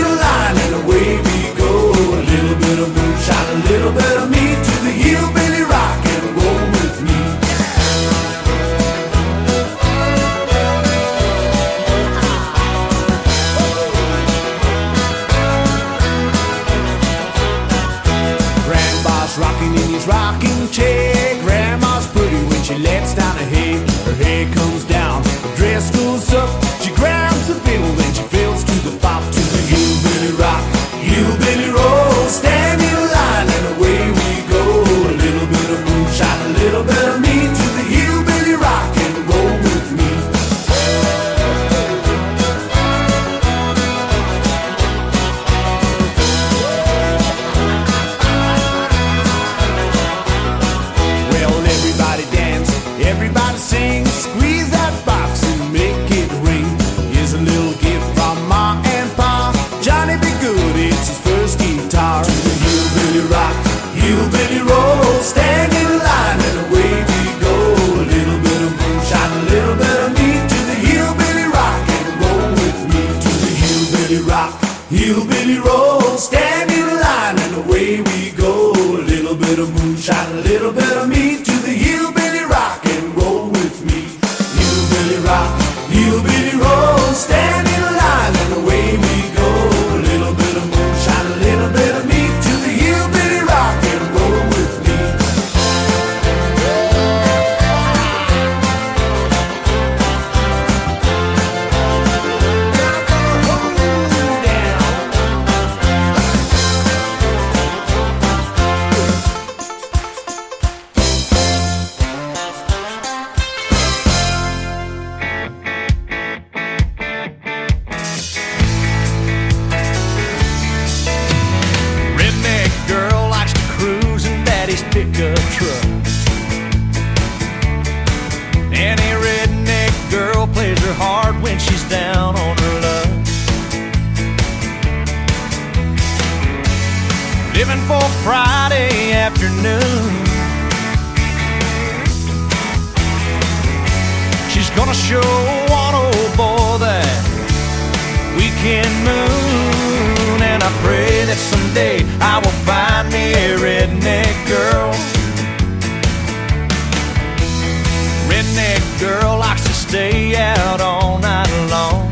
stay 159.89 160.34
out 160.37 160.80
all 160.80 161.18
night 161.18 161.51
long. 161.70 162.11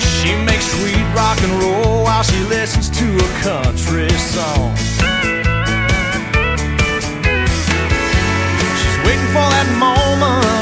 She 0.00 0.34
makes 0.48 0.66
sweet 0.76 1.04
rock 1.14 1.38
and 1.42 1.52
roll 1.62 2.04
while 2.04 2.22
she 2.22 2.40
listens 2.44 2.88
to 2.90 3.06
a 3.16 3.30
country 3.42 4.08
song. 4.10 4.74
She's 8.80 8.98
waiting 9.04 9.30
for 9.36 9.46
that 9.54 9.68
moment 9.78 10.57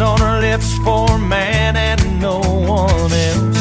on 0.00 0.18
her 0.20 0.40
lips 0.40 0.76
for 0.78 1.18
man 1.18 1.76
and 1.76 2.20
no 2.20 2.40
one 2.40 3.12
else. 3.12 3.55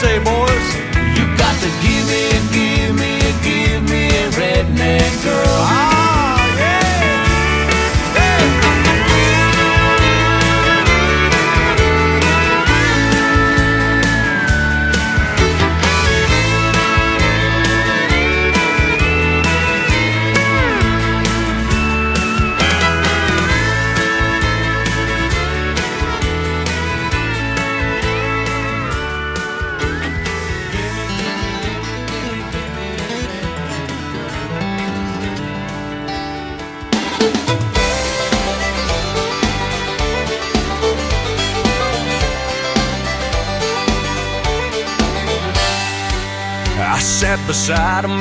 say, 0.00 0.18
boys? 0.20 0.87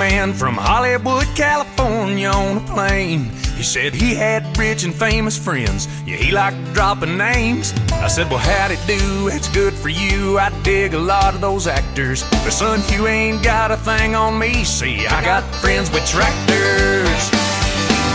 Man 0.09 0.31
from 0.33 0.55
Hollywood, 0.55 1.27
California 1.35 2.29
on 2.29 2.57
a 2.57 2.65
plane. 2.73 3.23
He 3.59 3.63
said 3.63 3.93
he 3.93 4.15
had 4.15 4.57
rich 4.57 4.85
and 4.85 4.95
famous 4.95 5.37
friends. 5.37 5.87
Yeah, 6.05 6.15
he 6.15 6.31
liked 6.31 6.59
dropping 6.73 7.17
names. 7.17 7.73
I 7.91 8.07
said, 8.07 8.29
Well, 8.29 8.39
how'd 8.39 8.71
it 8.71 8.83
do? 8.87 9.27
It's 9.27 9.49
good 9.49 9.73
for 9.73 9.89
you. 9.89 10.39
I 10.39 10.47
dig 10.63 10.93
a 10.93 10.99
lot 10.99 11.35
of 11.35 11.41
those 11.41 11.67
actors. 11.67 12.23
But 12.43 12.51
son, 12.51 12.79
you 12.93 13.07
ain't 13.07 13.43
got 13.43 13.71
a 13.71 13.77
thing 13.77 14.15
on 14.15 14.39
me. 14.39 14.63
See, 14.63 15.05
I 15.07 15.19
got 15.25 15.43
friends 15.61 15.91
with 15.91 16.05
tractors. 16.07 17.21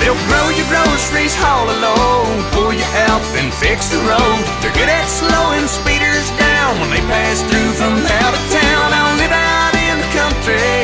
They'll 0.01 0.24
grow 0.30 0.47
your 0.59 0.68
groceries, 0.72 1.34
haul 1.36 1.68
a 1.74 1.76
load, 1.78 2.40
pull 2.57 2.72
you 2.72 2.88
out, 3.07 3.22
then 3.36 3.53
fix 3.62 3.93
the 3.95 4.01
road. 4.03 4.40
They're 4.59 4.74
good 4.74 4.88
at 4.88 5.07
slowing 5.07 5.66
speeders 5.68 6.26
down 6.40 6.80
when 6.80 6.90
they 6.90 7.05
pass 7.07 7.38
through 7.47 7.72
from 7.78 7.95
out 8.01 8.34
of 8.34 8.43
town. 8.51 8.86
I'll 8.99 9.16
live 9.20 9.30
out 9.30 9.74
in 9.78 10.01
the 10.03 10.11
country, 10.11 10.81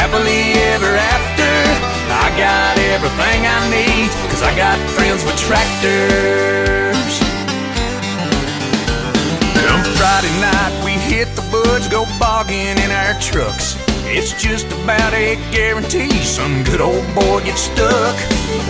happily 0.00 0.56
ever 0.72 0.96
after. 0.96 1.52
I 2.08 2.32
got 2.40 2.74
everything 2.96 3.44
I 3.44 3.60
need, 3.68 4.08
cause 4.32 4.42
I 4.42 4.56
got 4.56 4.80
friends 4.96 5.20
with 5.28 5.36
tractors. 5.36 7.12
Come 9.60 9.84
Friday 10.00 10.32
night, 10.40 10.72
we 10.84 10.92
hit 11.12 11.28
the 11.36 11.44
woods, 11.52 11.86
go 11.88 12.08
bogging 12.18 12.80
in 12.80 12.90
our 12.90 13.12
trucks. 13.20 13.76
It's 14.08 14.32
just 14.40 14.66
about 14.80 15.12
a 15.12 15.36
guarantee 15.52 16.10
some 16.24 16.64
good 16.64 16.80
old 16.80 17.04
boy 17.14 17.44
gets 17.44 17.68
stuck. 17.68 18.16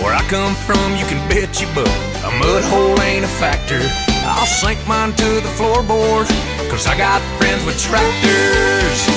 Where 0.03 0.13
I 0.13 0.23
come 0.27 0.53
from, 0.67 0.99
you 0.99 1.05
can 1.07 1.21
bet 1.31 1.61
you 1.61 1.67
buck. 1.73 1.95
A 2.27 2.31
mud 2.43 2.63
hole 2.67 2.99
ain't 3.07 3.23
a 3.23 3.33
factor. 3.39 3.79
I'll 4.27 4.45
sink 4.45 4.79
mine 4.85 5.15
to 5.15 5.29
the 5.39 5.51
floorboard, 5.55 6.27
cause 6.69 6.85
I 6.87 6.97
got 6.97 7.21
friends 7.39 7.63
with 7.65 7.79
tractors. 7.79 9.10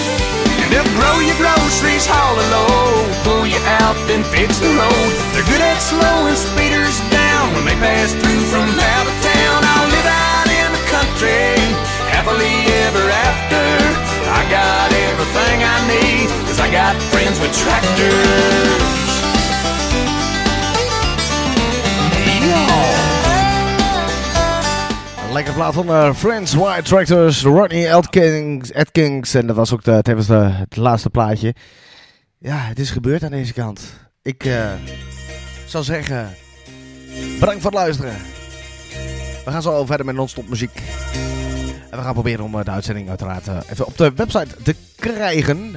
They'll 0.70 0.92
grow 0.96 1.16
your 1.20 1.36
groceries, 1.36 2.06
haul 2.06 2.36
a 2.36 2.46
load, 2.54 3.08
pull 3.24 3.44
you 3.46 3.60
out, 3.82 3.96
then 4.08 4.24
fix 4.32 4.58
the 4.58 4.72
road. 4.72 5.10
They're 5.32 5.46
good 5.46 5.60
at 5.60 5.78
slowing 5.80 6.36
speeders 6.36 6.96
down 7.12 7.54
when 7.54 7.64
they 7.68 7.76
pass 7.76 8.12
through 8.12 8.44
from 8.48 8.68
out 8.68 9.06
of 9.06 9.16
town. 9.22 9.58
I'll 9.64 9.90
live 9.92 10.08
out 10.08 10.48
in 10.48 10.68
the 10.72 10.84
country, 10.90 11.54
happily 12.10 12.56
ever 12.88 13.04
after. 13.28 13.66
I 14.30 14.42
got 14.50 14.88
everything 14.90 15.58
I 15.62 15.76
need, 15.88 16.26
cause 16.48 16.60
I 16.60 16.68
got 16.72 16.96
friends 17.12 17.38
with 17.40 17.52
tractors. 17.52 18.94
Lekker 25.34 25.54
plaat 25.54 25.74
van 25.74 25.88
eh, 25.88 26.14
Friends 26.14 26.54
White 26.54 26.82
Tractors, 26.82 27.42
Rodney 27.42 27.94
Atkins, 27.94 28.74
Atkins. 28.74 29.34
En 29.34 29.46
dat 29.46 29.56
was 29.56 29.72
ook 29.72 29.82
tevens 29.82 30.28
het 30.28 30.76
laatste 30.76 31.10
plaatje. 31.10 31.54
Ja, 32.38 32.56
het 32.56 32.78
is 32.78 32.90
gebeurd 32.90 33.22
aan 33.22 33.30
deze 33.30 33.52
kant. 33.52 33.80
Ik 34.22 34.44
eh, 34.44 34.72
zou 35.66 35.84
zeggen, 35.84 36.34
bedankt 37.40 37.62
voor 37.62 37.70
het 37.70 37.80
luisteren. 37.80 38.16
We 39.44 39.50
gaan 39.50 39.62
zo 39.62 39.86
verder 39.86 40.06
met 40.06 40.14
non-stop 40.14 40.48
muziek. 40.48 40.82
En 41.90 41.98
we 41.98 42.04
gaan 42.04 42.12
proberen 42.12 42.44
om 42.44 42.58
eh, 42.58 42.64
de 42.64 42.70
uitzending 42.70 43.08
uiteraard 43.08 43.46
even 43.70 43.86
op 43.86 43.96
de 43.96 44.12
website 44.16 44.62
te 44.62 44.74
krijgen. 44.96 45.74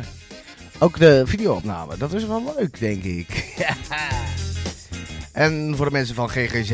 Ook 0.80 1.00
de 1.00 1.22
videoopname, 1.26 1.98
dat 1.98 2.14
is 2.14 2.26
wel 2.26 2.54
leuk 2.58 2.80
denk 2.80 3.04
ik. 3.04 3.56
En 5.38 5.74
voor 5.76 5.86
de 5.86 5.92
mensen 5.92 6.16
van 6.16 6.30
GGZ. 6.30 6.72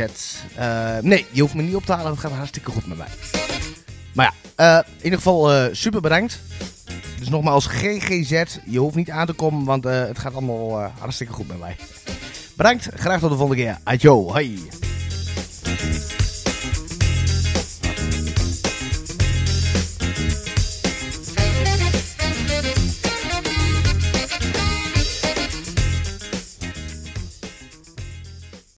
eh, 0.56 0.98
nee, 1.02 1.26
je 1.32 1.42
hoeft 1.42 1.54
me 1.54 1.62
niet 1.62 1.76
op 1.76 1.86
te 1.86 1.92
halen. 1.94 2.12
Het 2.12 2.20
gaat 2.20 2.32
hartstikke 2.32 2.72
goed 2.72 2.88
met 2.88 2.98
mij. 2.98 3.08
Maar 4.14 4.34
ja, 4.56 4.80
eh, 4.80 4.88
in 4.98 5.04
ieder 5.04 5.18
geval 5.18 5.54
eh, 5.54 5.66
super 5.72 6.02
bedankt. 6.02 6.40
Dus 7.20 7.30
nogmaals, 7.30 7.66
GGZ. 7.66 8.44
Je 8.66 8.80
hoeft 8.80 8.96
niet 8.96 9.10
aan 9.10 9.26
te 9.26 9.34
komen, 9.34 9.64
want 9.66 9.84
het 9.84 10.20
gaat 10.20 10.34
allemaal 10.34 10.82
hartstikke 11.00 11.34
goed 11.34 11.48
met 11.48 11.60
mij. 11.60 11.76
Bedankt. 12.56 12.90
Graag 12.96 13.20
tot 13.20 13.30
de 13.30 13.38
volgende 13.38 13.64
keer. 13.64 13.78
Adjo. 13.84 14.32
Hoi. 14.32 14.70